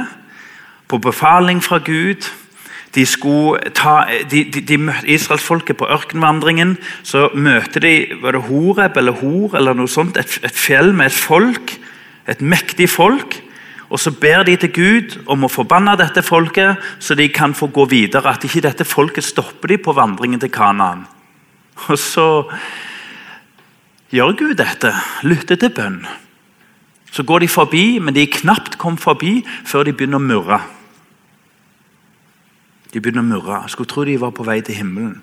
på 0.90 1.00
befaling 1.02 1.60
fra 1.64 1.80
Gud. 1.84 2.28
De 2.94 3.04
ta, 3.74 3.94
de, 4.30 4.44
de, 4.50 4.62
de 4.66 4.78
Israelsfolket 5.14 5.78
på 5.78 5.86
ørkenvandringen 5.86 6.74
så 7.06 7.28
møter 7.34 7.84
de 7.84 7.92
var 8.22 8.34
det 8.34 8.46
Horeb 8.48 8.98
eller 8.98 9.20
Hor 9.20 9.54
eller 9.58 9.78
noe 9.78 9.90
sånt, 9.90 10.18
et, 10.18 10.40
et 10.42 10.56
fjell 10.56 10.90
med 10.94 11.12
et 11.12 11.18
folk, 11.18 11.76
et 12.30 12.42
mektig 12.42 12.88
folk. 12.90 13.38
Og 13.90 13.98
Så 14.00 14.10
ber 14.10 14.44
de 14.46 14.56
til 14.56 14.70
Gud 14.72 15.16
om 15.26 15.44
å 15.44 15.50
forbanne 15.50 15.96
dette 15.98 16.22
folket, 16.22 16.78
så 17.02 17.16
de 17.18 17.26
kan 17.28 17.54
få 17.54 17.66
gå 17.74 17.88
videre. 17.90 18.30
At 18.30 18.44
ikke 18.46 18.62
dette 18.62 18.86
folket 18.86 19.26
stopper 19.26 19.68
de 19.68 19.78
på 19.82 19.92
vandringen 19.92 20.40
til 20.40 20.50
Kanaan. 20.50 21.06
Og 21.88 21.98
så 21.98 22.46
gjør 24.14 24.36
Gud 24.38 24.54
dette. 24.62 24.92
Lytter 25.26 25.58
til 25.58 25.74
bønn. 25.74 26.04
Så 27.10 27.24
går 27.26 27.42
de 27.42 27.48
forbi, 27.48 27.98
men 27.98 28.14
de 28.14 28.28
knapt 28.30 28.78
kom 28.78 28.94
forbi 28.98 29.40
før 29.66 29.88
de 29.88 29.96
begynner 29.96 30.22
å 30.22 30.28
murre. 30.28 30.60
De 32.94 33.02
begynner 33.02 33.26
å 33.26 33.30
murre. 33.32 33.64
Skulle 33.74 33.90
tro 33.90 34.06
de 34.06 34.14
var 34.22 34.30
på 34.30 34.46
vei 34.46 34.60
til 34.62 34.78
himmelen. 34.78 35.18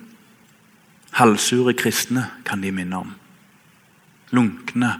Halvsure 1.15 1.71
kristne 1.73 2.25
kan 2.43 2.59
de 2.59 2.73
minne 2.75 2.99
om. 2.99 3.15
Lunkne 4.35 4.91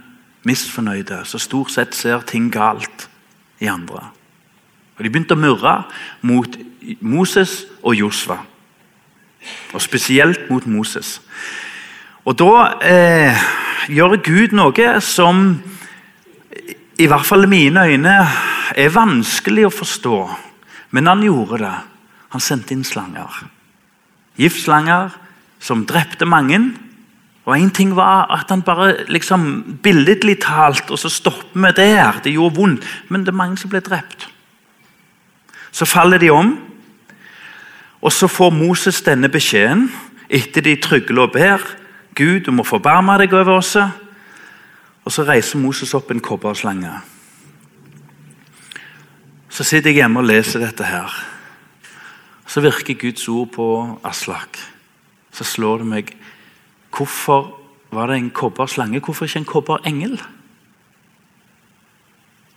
misfornøyde, 0.47 1.25
som 1.27 1.43
stort 1.43 1.75
sett 1.75 1.95
ser 1.99 2.23
ting 2.23 2.47
galt 2.53 3.09
i 3.59 3.69
andre. 3.71 4.09
Og 4.97 5.03
De 5.03 5.09
begynte 5.09 5.37
å 5.37 5.39
murre 5.39 5.75
mot 6.25 6.57
Moses 7.01 7.65
og 7.83 7.97
Josva. 7.97 8.39
Og 9.73 9.81
spesielt 9.83 10.49
mot 10.49 10.65
Moses. 10.65 11.19
Og 12.25 12.35
Da 12.37 12.53
eh, 12.83 13.47
gjør 13.87 14.17
Gud 14.25 14.55
noe 14.57 14.97
som 15.05 15.61
i 16.97 17.05
hvert 17.05 17.27
fall 17.27 17.45
i 17.45 17.51
mine 17.51 17.85
øyne 17.85 18.15
er 18.75 18.93
vanskelig 18.93 19.67
å 19.67 19.73
forstå. 19.73 20.17
Men 20.97 21.07
han 21.11 21.21
gjorde 21.23 21.61
det. 21.61 21.75
Han 22.33 22.43
sendte 22.43 22.73
inn 22.73 22.83
slanger. 22.87 23.43
Giftslanger 24.37 25.13
som 25.63 25.85
drepte 25.87 26.25
mange. 26.29 26.59
Og 27.47 27.55
Én 27.55 27.69
ting 27.71 27.95
var 27.95 28.27
at 28.27 28.49
han 28.49 28.61
bare 28.61 29.05
liksom 29.07 29.79
billedlig 29.83 30.41
talt, 30.43 30.91
og 30.91 30.99
så 30.99 31.09
stopper 31.09 31.55
vi 31.55 31.71
der. 31.75 32.19
Det 32.23 32.33
gjorde 32.33 32.55
vondt, 32.55 32.87
men 33.07 33.21
det 33.23 33.31
er 33.31 33.39
mange 33.39 33.57
som 33.57 33.71
ble 33.71 33.79
drept. 33.79 34.27
Så 35.71 35.85
faller 35.85 36.17
de 36.17 36.29
om, 36.29 36.57
og 38.01 38.11
så 38.11 38.27
får 38.27 38.49
Moses 38.49 39.01
denne 39.01 39.29
beskjeden 39.29 39.87
etter 40.29 40.61
de 40.61 40.75
trygler 40.75 41.21
og 41.21 41.31
ber. 41.31 41.63
Gud, 42.15 42.39
du 42.45 42.51
må 42.51 42.63
forbarme 42.67 43.15
deg 43.21 43.33
over 43.33 43.61
oss. 43.61 43.77
Og 45.05 45.11
Så 45.11 45.23
reiser 45.23 45.59
Moses 45.59 45.93
opp 45.93 46.11
en 46.11 46.19
kobberslange. 46.19 46.91
Så 49.49 49.63
sitter 49.63 49.89
jeg 49.89 50.01
hjemme 50.01 50.19
og 50.19 50.27
leser 50.27 50.59
dette 50.59 50.83
her. 50.83 51.13
Så 52.47 52.61
virker 52.61 52.99
Guds 52.99 53.27
ord 53.27 53.53
på 53.55 53.99
Aslak. 54.03 54.59
Så 55.31 55.43
slår 55.43 55.77
det 55.77 55.87
meg 55.87 56.17
Hvorfor 56.95 57.53
var 57.91 58.07
det 58.07 58.17
en 58.17 58.31
kobberslange? 58.31 58.99
Hvorfor 58.99 59.25
ikke 59.25 59.39
en 59.39 59.45
kobberengel? 59.45 60.17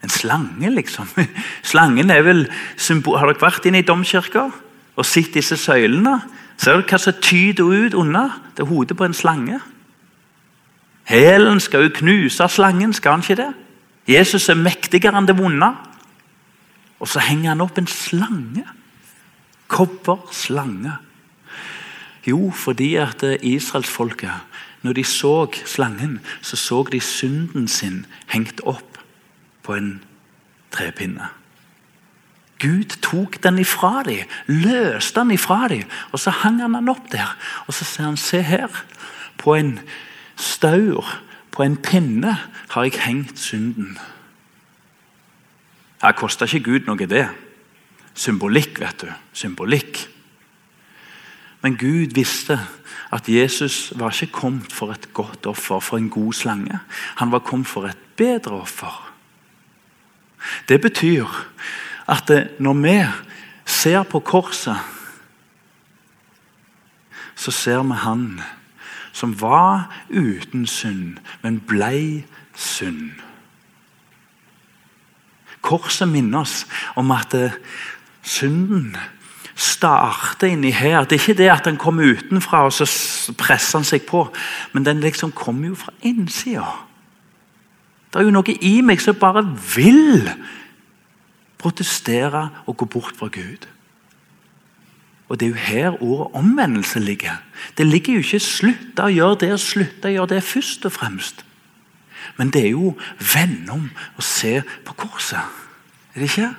En 0.02 0.08
slange, 0.08 0.70
liksom. 0.70 1.08
Slangen 1.70 2.10
er 2.10 2.22
vel 2.22 2.46
symbol... 2.76 3.18
Har 3.20 3.28
dere 3.28 3.42
vært 3.42 3.66
inne 3.68 3.82
i 3.82 3.86
domkirka 3.86 4.46
og 4.96 5.06
sett 5.06 5.34
disse 5.36 5.58
søylene? 5.60 6.18
Ser 6.60 6.78
dere 6.78 6.88
hva 6.88 7.00
som 7.00 7.20
tyder 7.20 7.68
ut 7.68 7.96
under? 7.96 8.38
Det 8.56 8.64
er 8.64 8.72
hodet 8.72 8.96
på 8.96 9.04
en 9.04 9.16
slange. 9.16 9.60
Hælen 11.10 11.60
skal 11.60 11.88
jo 11.88 11.94
knuse 12.00 12.48
slangen, 12.48 12.92
skal 12.94 13.18
han 13.18 13.24
ikke 13.24 13.40
det? 13.42 13.52
Jesus 14.10 14.48
er 14.48 14.58
mektigere 14.58 15.18
enn 15.18 15.28
det 15.28 15.36
vonde. 15.38 15.68
Og 17.00 17.08
så 17.08 17.22
henger 17.24 17.54
han 17.54 17.64
opp 17.64 17.78
en 17.80 17.88
slange. 17.90 18.64
Kobberslange. 19.70 20.96
Jo, 22.30 22.50
fordi 22.54 22.94
at 23.00 23.24
israelsfolket, 23.42 24.30
når 24.82 24.92
de 24.92 25.04
så 25.04 25.48
slangen, 25.66 26.20
så 26.42 26.56
så 26.56 26.84
de 26.92 27.00
synden 27.00 27.68
sin 27.68 28.06
hengt 28.30 28.60
opp 28.64 28.98
på 29.62 29.74
en 29.74 29.98
trepinne. 30.70 31.28
Gud 32.60 32.96
tok 33.02 33.38
den 33.42 33.58
ifra 33.58 34.02
dem, 34.04 34.28
løste 34.46 35.20
den 35.20 35.32
ifra 35.34 35.68
dem, 35.68 35.84
og 36.12 36.20
så 36.20 36.30
hang 36.42 36.60
han 36.60 36.76
den 36.76 36.92
opp 36.92 37.08
der. 37.12 37.36
Og 37.66 37.74
så 37.74 37.84
sier 37.88 38.10
han, 38.10 38.20
se 38.20 38.42
her, 38.44 38.68
på 39.40 39.54
en 39.56 39.78
staur, 40.36 41.08
på 41.50 41.64
en 41.64 41.76
pinne, 41.80 42.36
har 42.70 42.84
jeg 42.84 43.00
hengt 43.00 43.38
synden. 43.40 43.96
Det 46.00 46.16
kosta 46.16 46.44
ikke 46.44 46.64
Gud 46.68 46.88
noe, 46.88 47.08
det. 47.08 47.26
Symbolikk, 48.14 48.80
vet 48.80 49.04
du. 49.04 49.08
Symbolikk. 49.32 50.04
Men 51.62 51.76
Gud 51.76 52.14
visste 52.14 52.60
at 53.12 53.28
Jesus 53.28 53.92
var 53.96 54.14
ikke 54.22 54.32
kommet 54.32 54.72
for 54.72 54.92
et 54.92 55.12
godt 55.14 55.46
offer, 55.46 55.80
for 55.80 55.96
en 55.96 56.10
god 56.10 56.32
slange. 56.32 56.78
Han 57.16 57.32
var 57.32 57.38
kommet 57.38 57.66
for 57.66 57.86
et 57.86 57.98
bedre 58.16 58.60
offer. 58.60 59.12
Det 60.68 60.80
betyr 60.80 61.26
at 62.08 62.30
når 62.58 62.74
vi 62.74 63.04
ser 63.66 64.02
på 64.02 64.20
korset, 64.20 64.76
så 67.36 67.50
ser 67.50 67.82
vi 67.82 67.94
Han 67.94 68.40
som 69.12 69.40
var 69.40 69.90
uten 70.08 70.66
synd, 70.66 71.18
men 71.42 71.60
blei 71.60 72.24
synd. 72.54 73.10
Korset 75.60 76.08
minner 76.08 76.40
oss 76.40 76.66
om 76.96 77.10
at 77.10 77.34
synden 78.22 78.96
starter 79.60 80.48
inni 80.48 80.70
her. 80.72 81.04
Det 81.04 81.18
er 81.18 81.22
ikke 81.22 81.38
det 81.38 81.50
at 81.52 81.66
den 81.68 81.76
kommer 81.80 82.14
utenfra 82.16 82.64
og 82.64 82.72
så 82.72 82.86
presser 83.38 83.78
han 83.78 83.88
seg 83.88 84.06
på, 84.08 84.24
men 84.72 84.86
den 84.86 85.02
liksom 85.04 85.34
kommer 85.36 85.68
jo 85.68 85.80
fra 85.82 85.92
innsida. 86.00 86.68
Det 88.10 88.20
er 88.20 88.26
jo 88.26 88.34
noe 88.34 88.56
i 88.56 88.80
meg 88.82 89.02
som 89.02 89.18
bare 89.20 89.44
vil 89.74 90.30
protestere 91.60 92.48
og 92.66 92.78
gå 92.80 92.88
bort 92.88 93.18
fra 93.18 93.28
Gud. 93.28 93.68
Og 95.30 95.38
Det 95.38 95.46
er 95.46 95.50
jo 95.50 95.54
her 95.54 96.02
ordet 96.02 96.34
omvendelse 96.34 96.98
ligger. 96.98 97.36
Det 97.78 97.86
ligger 97.86 98.12
jo 98.12 98.18
ikke 98.18 98.40
'slutte 98.40 99.02
å 99.02 99.14
gjøre 99.14 99.38
det' 99.40 99.52
og 99.52 99.60
'slutte 99.60 100.08
å 100.08 100.12
gjøre 100.12 100.34
det' 100.34 100.42
først 100.42 100.84
og 100.84 100.92
fremst. 100.92 101.44
Men 102.36 102.50
det 102.50 102.64
er 102.64 102.70
jo 102.70 102.96
vende 103.34 103.72
om 103.72 103.90
og 104.16 104.22
se 104.22 104.62
på 104.84 104.92
korset. 104.92 105.38
Er 106.14 106.20
det 106.20 106.22
ikke? 106.22 106.54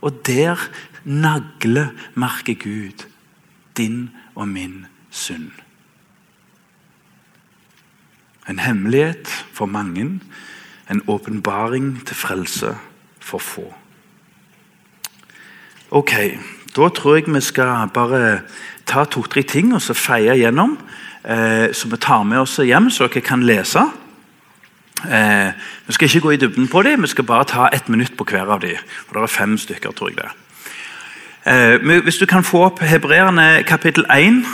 Og 0.00 0.26
der 0.26 0.56
naglemerker 1.04 2.54
Gud 2.54 3.06
din 3.76 4.10
og 4.34 4.48
min 4.48 4.86
synd. 5.10 5.50
En 8.48 8.58
hemmelighet 8.58 9.28
for 9.52 9.66
mange, 9.66 10.20
en 10.90 11.02
åpenbaring 11.06 12.06
til 12.06 12.16
frelse 12.16 12.76
for 13.20 13.38
få. 13.38 13.74
Ok, 15.90 16.12
da 16.76 16.88
tror 16.88 17.16
jeg 17.16 17.34
vi 17.34 17.40
skal 17.40 17.88
bare 17.94 18.40
ta 18.86 19.04
to-tre 19.04 19.42
ting 19.42 19.74
og 19.74 19.82
så 19.82 19.94
feie 19.94 20.34
gjennom. 20.38 20.78
Eh, 21.24 21.72
så 21.74 21.88
vi 21.90 21.96
tar 21.96 22.22
med 22.22 22.38
oss 22.42 22.56
hjem, 22.62 22.90
så 22.90 23.08
dere 23.08 23.22
kan 23.26 23.42
lese. 23.42 23.82
Eh, 25.04 25.52
vi 25.86 25.92
skal 25.92 26.08
ikke 26.08 26.20
gå 26.20 26.30
i 26.30 26.36
dybden 26.36 26.68
på 26.68 26.82
dem, 26.82 27.02
vi 27.02 27.08
skal 27.08 27.24
bare 27.24 27.44
ta 27.44 27.68
ett 27.72 27.88
minutt 27.88 28.16
på 28.16 28.24
hver 28.24 28.50
av 28.52 28.60
dem. 28.60 28.76
Og 29.08 29.14
det 29.14 29.22
er 29.22 29.26
fem 29.26 29.58
stykker, 29.58 29.92
tror 29.92 30.10
jeg 30.10 30.16
det. 30.16 30.30
Eh, 31.46 32.02
hvis 32.04 32.18
du 32.20 32.26
kan 32.26 32.44
få 32.44 32.64
opp 32.64 32.82
Hebreerne 32.84 33.62
kapittel 33.66 34.04
1. 34.10 34.44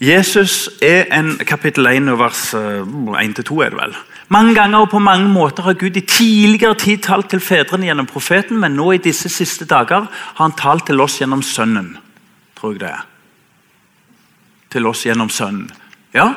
Jesus 0.00 0.70
er 0.82 1.10
en 1.12 1.36
kapittel 1.46 1.86
1 1.86 2.08
og 2.08 2.18
vers 2.18 2.54
1-2, 2.54 3.60
eh, 3.60 3.66
er 3.66 3.70
det 3.70 3.80
vel. 3.80 3.96
Mange 4.28 4.54
ganger 4.54 4.78
og 4.78 4.90
på 4.90 4.98
mange 4.98 5.28
måter 5.28 5.62
har 5.62 5.74
Gud 5.74 5.96
i 5.96 6.00
tidligere 6.00 6.74
tid 6.74 7.02
talt 7.02 7.30
til 7.30 7.40
fedrene 7.40 7.86
gjennom 7.86 8.06
profeten, 8.06 8.60
men 8.60 8.76
nå 8.78 8.92
i 8.92 9.02
disse 9.02 9.28
siste 9.28 9.64
dager 9.64 10.06
har 10.06 10.44
han 10.44 10.52
talt 10.52 10.86
til 10.86 11.00
oss 11.00 11.18
gjennom 11.18 11.42
Sønnen. 11.42 11.96
Tror 12.56 12.72
jeg 12.72 12.80
det 12.80 12.88
er. 12.88 13.06
Til 14.70 14.86
oss 14.86 15.02
gjennom 15.04 15.28
Sønnen. 15.28 15.70
Ja, 16.14 16.34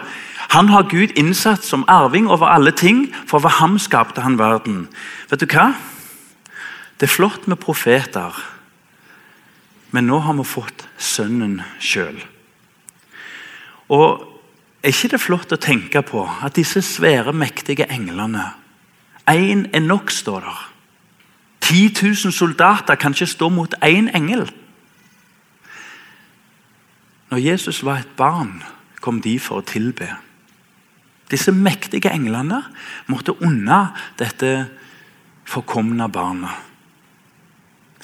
Han 0.54 0.70
har 0.70 0.86
Gud 0.90 1.16
innsatt 1.18 1.66
som 1.66 1.86
arving 1.90 2.28
over 2.30 2.48
alle 2.54 2.72
ting, 2.72 3.08
for 3.26 3.42
ved 3.42 3.58
ham 3.58 3.80
skapte 3.82 4.22
han 4.22 4.38
verden. 4.38 4.88
Vet 5.30 5.42
du 5.42 5.48
hva? 5.50 5.72
Det 7.00 7.08
er 7.10 7.16
flott 7.16 7.48
med 7.50 7.58
profeter, 7.58 8.38
men 9.92 10.06
nå 10.08 10.20
har 10.22 10.38
vi 10.38 10.46
fått 10.46 10.86
Sønnen 10.98 11.58
sjøl. 11.82 12.22
Og 13.90 14.22
er 14.84 14.94
ikke 14.94 15.16
det 15.16 15.22
flott 15.22 15.54
å 15.54 15.62
tenke 15.62 16.02
på 16.06 16.22
at 16.26 16.56
disse 16.56 16.82
svære, 16.86 17.34
mektige 17.34 17.90
englene 17.90 18.52
Én 19.24 19.70
er 19.74 19.80
nok, 19.80 20.12
står 20.12 20.40
der. 20.40 20.70
10 21.62 21.94
000 22.26 22.34
soldater 22.34 22.96
kan 22.96 23.14
ikke 23.16 23.26
stå 23.26 23.50
mot 23.50 23.74
én 23.80 24.10
engel. 24.16 24.52
Når 27.32 27.38
Jesus 27.38 27.86
var 27.86 27.98
et 27.98 28.12
barn, 28.18 28.64
kom 29.02 29.22
de 29.22 29.40
for 29.40 29.62
å 29.62 29.66
tilbe. 29.66 30.10
Disse 31.34 31.52
mektige 31.56 32.12
englene 32.14 32.62
måtte 33.10 33.34
unna 33.42 33.88
dette 34.20 34.54
forkomne 35.50 36.08
barnet. 36.14 36.54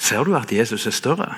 Ser 0.00 0.24
du 0.24 0.34
at 0.34 0.52
Jesus 0.52 0.86
er 0.88 0.96
større? 0.96 1.34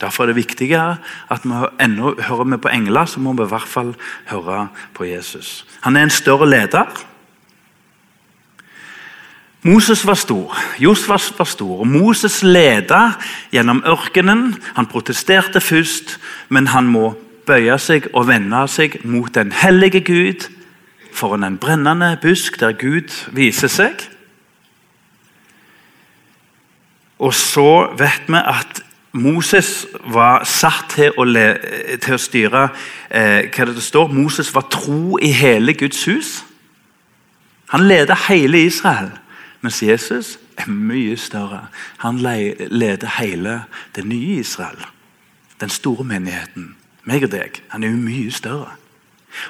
Derfor 0.00 0.24
er 0.24 0.32
det 0.32 0.40
viktigere 0.40 0.96
at 1.30 1.44
vi 1.44 1.60
ennå 1.84 2.14
hører 2.24 2.48
vi 2.48 2.58
på 2.60 2.72
engler, 2.72 3.04
så 3.04 3.20
må 3.20 3.32
vi 3.36 3.44
i 3.44 3.52
hvert 3.52 3.68
fall 3.68 3.94
høre 4.30 4.68
på 4.96 5.04
Jesus. 5.04 5.66
Han 5.84 5.96
er 5.96 6.08
en 6.08 6.12
større 6.12 6.48
leder. 6.48 6.88
Moses 9.62 10.06
var 10.06 10.16
stor, 10.16 10.56
Josvas 10.80 11.32
var 11.38 11.44
stor. 11.44 11.80
og 11.80 11.86
Moses 11.86 12.42
ledet 12.42 13.12
gjennom 13.52 13.82
ørkenen. 13.84 14.54
Han 14.74 14.86
protesterte 14.86 15.60
først, 15.60 16.18
men 16.48 16.66
han 16.66 16.86
må 16.88 17.14
bøye 17.46 17.78
seg 17.78 18.08
og 18.12 18.28
vende 18.28 18.62
seg 18.68 19.00
mot 19.04 19.34
den 19.34 19.52
hellige 19.52 20.00
Gud 20.06 20.48
foran 21.12 21.44
en 21.44 21.58
brennende 21.58 22.18
busk 22.22 22.60
der 22.60 22.72
Gud 22.72 23.10
viser 23.32 23.68
seg. 23.68 24.06
Og 27.18 27.34
så 27.34 27.90
vet 27.98 28.28
vi 28.28 28.40
at 28.40 28.82
Moses 29.12 29.86
var 30.06 30.44
satt 30.44 30.94
til 30.94 31.16
å, 31.18 31.24
le, 31.26 31.46
til 32.00 32.14
å 32.14 32.20
styre 32.20 32.68
eh, 33.10 33.50
hva 33.50 33.66
det 33.68 33.82
står. 33.82 34.12
Moses 34.14 34.52
var 34.54 34.68
tro 34.70 35.18
i 35.18 35.32
hele 35.34 35.74
Guds 35.74 36.04
hus. 36.06 36.30
Han 37.74 37.88
leder 37.90 38.18
hele 38.28 38.62
Israel. 38.66 39.10
Mens 39.60 39.82
Jesus 39.82 40.38
er 40.56 40.70
mye 40.70 41.16
større. 41.20 41.66
Han 42.06 42.22
leder 42.22 43.18
hele 43.18 43.64
det 43.96 44.06
nye 44.08 44.40
Israel. 44.40 44.86
Den 45.60 45.68
store 45.68 46.04
menigheten. 46.04 46.76
Meg 47.04 47.24
og 47.24 47.32
deg. 47.32 47.62
Han 47.72 47.84
er 47.84 47.94
jo 47.94 47.96
mye 47.96 48.32
større. 48.32 48.74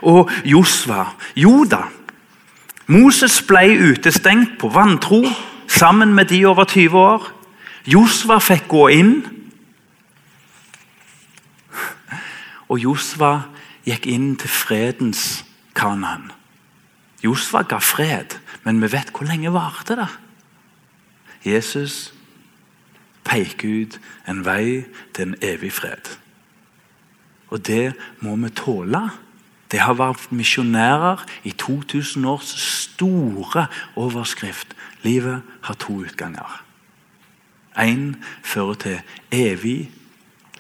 Og 0.03 0.31
Josva, 0.45 1.07
Joda 1.37 1.87
Moses 2.91 3.37
ble 3.47 3.77
utestengt 3.79 4.57
på 4.59 4.69
vantro 4.75 5.21
sammen 5.71 6.11
med 6.15 6.33
de 6.33 6.41
over 6.47 6.65
20 6.67 6.99
år. 6.99 7.29
Josva 7.87 8.41
fikk 8.43 8.67
gå 8.73 8.89
inn. 8.91 9.13
Og 12.67 12.81
Josva 12.83 13.31
gikk 13.87 14.09
inn 14.11 14.33
til 14.43 14.51
fredens 14.51 15.45
Kanaan. 15.79 16.33
Josva 17.23 17.63
ga 17.63 17.79
fred, 17.79 18.35
men 18.67 18.83
vi 18.83 18.91
vet 18.91 19.15
hvor 19.15 19.31
lenge 19.31 19.55
varte 19.55 19.95
det. 20.01 20.11
Jesus 21.47 22.11
peker 23.23 23.85
ut 23.85 24.01
en 24.27 24.43
vei 24.45 24.83
til 25.15 25.29
en 25.29 25.39
evig 25.47 25.71
fred. 25.79 26.11
Og 27.51 27.67
det 27.67 27.95
må 28.21 28.37
vi 28.37 28.51
tåle. 28.55 29.11
Det 29.71 29.81
har 29.81 29.95
vært 29.99 30.33
misjonærer 30.35 31.23
i 31.47 31.51
2000 31.51 32.25
års 32.27 32.51
store 32.59 33.67
overskrift. 33.97 34.75
Livet 35.03 35.43
har 35.63 35.75
to 35.75 36.01
utganger. 36.03 36.65
Én 37.79 38.17
fører 38.43 38.75
til 38.75 39.01
evig 39.31 39.91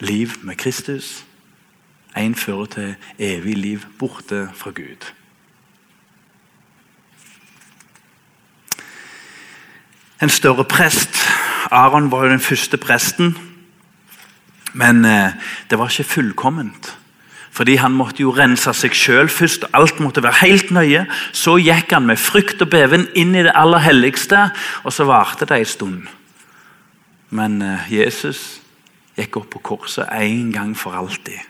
liv 0.01 0.31
med 0.43 0.57
Kristus. 0.57 1.25
Én 2.17 2.35
fører 2.35 2.67
til 2.67 2.95
evig 3.19 3.57
liv 3.57 3.81
borte 3.99 4.49
fra 4.55 4.71
Gud. 4.71 5.13
En 10.23 10.29
større 10.29 10.65
prest. 10.65 11.17
Aron 11.71 12.11
var 12.11 12.25
jo 12.25 12.31
den 12.31 12.41
første 12.41 12.77
presten. 12.77 13.50
Men 14.73 15.05
eh, 15.05 15.37
det 15.71 15.79
var 15.79 15.91
ikke 15.91 16.13
fullkomment. 16.15 16.97
Fordi 17.51 17.75
han 17.83 17.93
måtte 17.93 18.23
jo 18.23 18.33
rense 18.35 18.73
seg 18.79 18.95
sjøl 18.95 19.29
først. 19.29 19.67
Alt 19.75 19.99
måtte 20.01 20.23
være 20.23 20.45
helt 20.45 20.71
nøye. 20.71 21.05
Så 21.33 21.59
gikk 21.59 21.93
han 21.97 22.07
med 22.07 22.21
frykt 22.23 22.63
og 22.63 22.71
beven 22.71 23.09
inn 23.19 23.35
i 23.35 23.45
det 23.47 23.57
aller 23.59 23.83
helligste, 23.83 24.49
og 24.87 24.95
så 24.95 25.09
varte 25.11 25.49
det 25.51 25.59
en 25.59 25.73
stund. 25.75 26.01
Men 27.35 27.61
eh, 27.63 27.93
Jesus 28.01 28.61
gikk 29.19 29.43
opp 29.43 29.51
på 29.57 29.65
korset 29.75 30.09
en 30.15 30.51
gang 30.55 30.75
for 30.79 30.97
alltid 30.97 31.50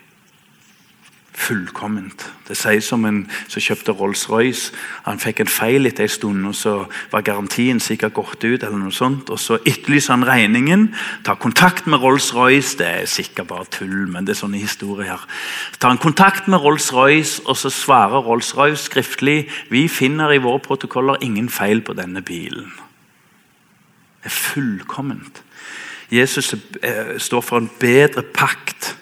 fullkomment. 1.40 2.24
Det 2.48 2.56
sies 2.58 2.84
som 2.90 3.04
en 3.08 3.22
som 3.48 3.62
kjøpte 3.62 3.94
Rolls-Royce. 3.96 4.74
Han 5.06 5.20
fikk 5.22 5.40
en 5.40 5.50
feil 5.50 5.88
etter 5.88 6.04
en 6.04 6.12
stund, 6.12 6.46
og 6.50 6.54
så 6.58 6.74
var 7.12 7.24
garantien 7.24 7.80
sikkert 7.80 8.14
gått 8.18 8.44
ut. 8.44 8.62
eller 8.62 8.78
noe 8.78 8.92
sånt, 8.92 9.30
og 9.30 9.38
Så 9.38 9.58
etterlyser 9.66 10.12
han 10.14 10.26
regningen, 10.26 10.94
tar 11.24 11.34
kontakt 11.34 11.86
med 11.86 12.00
Rolls-Royce. 12.00 12.76
Det 12.78 12.86
er 12.86 13.06
sikkert 13.06 13.46
bare 13.46 13.64
tull, 13.70 14.06
men 14.06 14.24
det 14.24 14.36
er 14.36 14.40
sånne 14.40 14.60
historier. 14.60 15.26
Så 15.72 15.78
tar 15.78 15.88
han 15.88 15.98
kontakt 15.98 16.48
med 16.48 16.60
Rolls-Royce, 16.60 17.42
og 17.46 17.56
så 17.56 17.70
svarer 17.70 18.22
Rolls-Royce 18.22 18.84
skriftlig 18.84 19.48
vi 19.70 19.88
finner 19.88 20.32
i 20.32 20.38
våre 20.38 20.60
protokoller 20.60 21.16
ingen 21.22 21.48
feil 21.48 21.80
på 21.80 21.92
denne 21.92 22.22
bilen. 22.22 22.72
Det 24.20 24.28
er 24.28 24.30
fullkomment. 24.30 25.42
Jesus 26.10 26.54
eh, 26.82 27.18
står 27.18 27.40
for 27.40 27.58
en 27.58 27.70
bedre 27.80 28.22
pakt. 28.22 28.96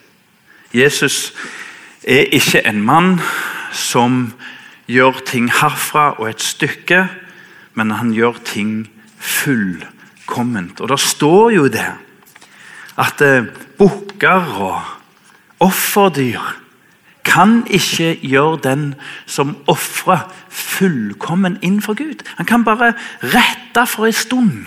Jesus 0.74 1.32
er 2.04 2.30
ikke 2.34 2.62
en 2.66 2.82
mann 2.82 3.18
som 3.72 4.32
gjør 4.88 5.20
ting 5.26 5.50
herfra 5.52 6.12
og 6.18 6.30
et 6.30 6.42
stykke, 6.42 7.06
men 7.74 7.90
han 7.90 8.12
gjør 8.16 8.40
ting 8.44 8.88
fullkomment. 9.18 10.80
Og 10.80 10.88
det 10.88 11.00
står 11.00 11.50
jo 11.56 11.66
det 11.72 11.88
at 12.98 13.20
eh, 13.22 13.46
bukker 13.78 14.54
og 14.58 14.80
offerdyr 15.62 16.42
kan 17.28 17.62
ikke 17.70 18.16
gjøre 18.24 18.58
den 18.64 18.94
som 19.26 19.56
ofrer, 19.68 20.26
fullkommen 20.48 21.58
innenfor 21.62 21.94
Gud. 21.94 22.24
Han 22.36 22.46
kan 22.46 22.64
bare 22.64 22.94
rette 23.22 23.86
for 23.86 24.06
en 24.06 24.12
stund. 24.12 24.66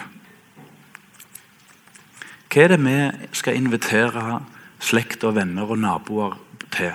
Hva 2.51 2.63
er 2.63 2.73
det 2.73 2.81
vi 2.83 2.97
skal 3.35 3.55
invitere 3.55 4.41
slekt 4.79 5.23
og 5.23 5.35
venner 5.35 5.71
og 5.71 5.79
naboer 5.79 6.37
til? 6.71 6.91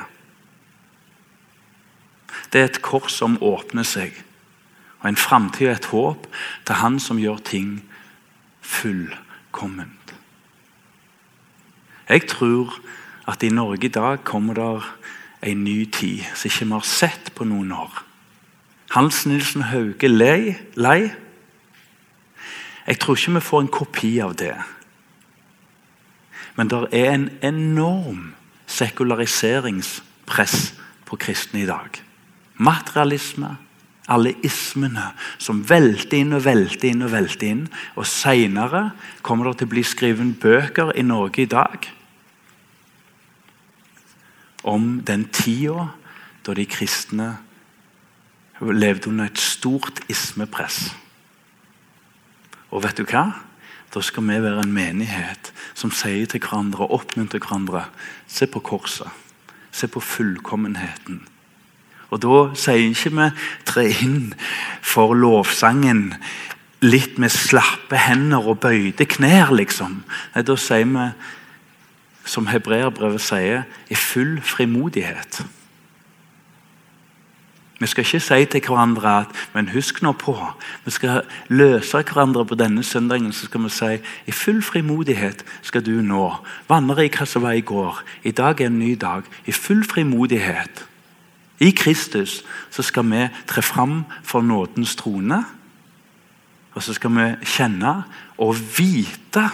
Det 2.52 2.60
er 2.60 2.70
et 2.70 2.82
kors 2.82 3.16
som 3.18 3.38
åpner 3.42 3.86
seg, 3.86 4.14
og 5.00 5.10
en 5.10 5.18
framtid 5.18 5.68
og 5.68 5.74
et 5.74 5.90
håp 5.92 6.26
til 6.66 6.80
Han 6.82 6.98
som 7.02 7.20
gjør 7.20 7.42
ting 7.44 7.70
fullkomment. 8.62 10.14
Jeg 12.08 12.28
tror 12.30 12.78
at 13.26 13.42
i 13.42 13.50
Norge 13.50 13.86
i 13.86 13.88
dag 13.88 14.24
kommer 14.24 14.54
det 14.54 15.50
en 15.50 15.64
ny 15.64 15.90
tid 15.90 16.22
som 16.34 16.48
ikke 16.48 16.64
vi 16.64 16.72
har 16.72 16.86
sett 16.86 17.34
på 17.34 17.44
noen 17.44 17.72
år. 17.72 18.02
Hans 18.94 19.26
Nilsen 19.26 19.66
Hauge 19.66 20.08
lei, 20.08 20.56
lei. 20.74 21.10
Jeg 22.86 22.98
tror 23.02 23.18
ikke 23.18 23.34
vi 23.34 23.40
får 23.40 23.60
en 23.60 23.74
kopi 23.74 24.12
av 24.22 24.36
det. 24.38 24.54
Men 26.56 26.70
det 26.70 26.86
er 26.94 27.12
en 27.12 27.30
enorm 27.42 28.34
sekulariseringspress 28.66 30.74
på 31.06 31.18
kristne 31.20 31.62
i 31.62 31.68
dag 31.68 32.05
materialisme, 32.56 33.56
alle 34.06 34.36
ismene 34.46 35.10
som 35.42 35.64
velter 35.66 36.20
inn 36.20 36.36
og 36.36 36.44
velter 36.46 36.92
inn. 36.92 37.02
Og 37.02 37.12
velter 37.12 37.50
inn. 37.50 37.64
Og 37.98 38.06
Senere 38.06 38.90
kommer 39.26 39.50
det 39.50 39.60
til 39.60 39.70
å 39.70 39.74
bli 39.74 39.84
skrevet 39.86 40.36
bøker 40.42 40.92
i 40.94 41.04
Norge 41.06 41.42
i 41.42 41.50
dag 41.50 41.90
om 44.66 45.00
den 45.06 45.28
tida 45.30 45.92
da 46.46 46.54
de 46.58 46.64
kristne 46.66 47.36
levde 48.60 49.10
under 49.10 49.28
et 49.28 49.38
stort 49.38 50.00
ismepress. 50.10 50.88
Og 52.74 52.82
vet 52.82 52.98
du 52.98 53.06
hva? 53.06 53.28
Da 53.94 54.02
skal 54.02 54.26
vi 54.26 54.40
være 54.42 54.64
en 54.64 54.74
menighet 54.74 55.52
som 55.74 55.92
sier 55.94 56.26
til 56.26 56.42
hverandre 56.42 56.84
og 56.84 56.98
oppmuntrer 57.00 57.40
hverandre 57.40 57.86
Se 58.26 58.48
på 58.50 58.60
korset. 58.60 59.08
Se 59.70 59.86
på 59.86 60.00
fullkommenheten. 60.00 61.22
Og 62.10 62.22
Da 62.22 62.42
sier 62.54 62.90
ikke 62.90 63.14
vi 63.16 63.30
tre 63.66 63.86
inn 64.04 64.34
for 64.82 65.14
lovsangen 65.14 66.14
litt 66.84 67.18
med 67.18 67.32
slappe 67.32 67.98
hender 67.98 68.46
og 68.46 68.60
bøyde 68.60 69.06
knær, 69.08 69.54
liksom. 69.54 70.02
Nei, 70.34 70.42
Da 70.42 70.56
sier 70.56 70.86
vi, 70.86 71.10
som 72.26 72.46
hebreerbrevet 72.50 73.22
sier, 73.22 73.66
i 73.90 73.94
full 73.94 74.40
frimodighet. 74.42 75.44
Vi 77.78 77.86
skal 77.86 78.06
ikke 78.06 78.20
si 78.20 78.44
til 78.44 78.62
hverandre 78.64 79.10
at 79.20 79.26
men 79.54 79.68
husk 79.68 80.00
nå 80.02 80.14
på 80.16 80.32
Vi 80.84 80.90
skal 80.90 81.26
løse 81.48 82.00
hverandre 82.02 82.44
på 82.44 82.54
denne 82.54 82.82
søndagen. 82.82 83.32
Så 83.32 83.44
skal 83.44 83.62
vi 83.62 83.68
si 83.68 83.98
i 84.26 84.32
full 84.32 84.62
frimodighet 84.62 85.44
skal 85.62 85.84
du 85.84 86.00
nå 86.00 86.36
vandre 86.68 87.04
i 87.04 87.12
hva 87.12 87.26
som 87.26 87.42
var 87.42 87.52
i 87.52 87.60
går. 87.60 88.02
I 88.24 88.30
dag 88.30 88.60
er 88.60 88.66
en 88.66 88.78
ny 88.78 88.94
dag. 88.94 89.22
I 89.46 89.52
full 89.52 89.84
frimodighet 89.84 90.86
i 91.60 91.70
Kristus 91.70 92.44
så 92.70 92.82
skal 92.82 93.06
vi 93.10 93.28
tre 93.46 93.62
fram 93.62 94.04
for 94.22 94.42
nådens 94.42 94.96
trone. 94.96 95.44
Og 96.74 96.82
så 96.82 96.94
skal 96.94 97.10
vi 97.10 97.30
kjenne 97.44 98.02
og 98.38 98.56
vite 98.78 99.48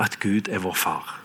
at 0.00 0.18
Gud 0.20 0.48
er 0.48 0.58
vår 0.58 0.74
far. 0.74 1.19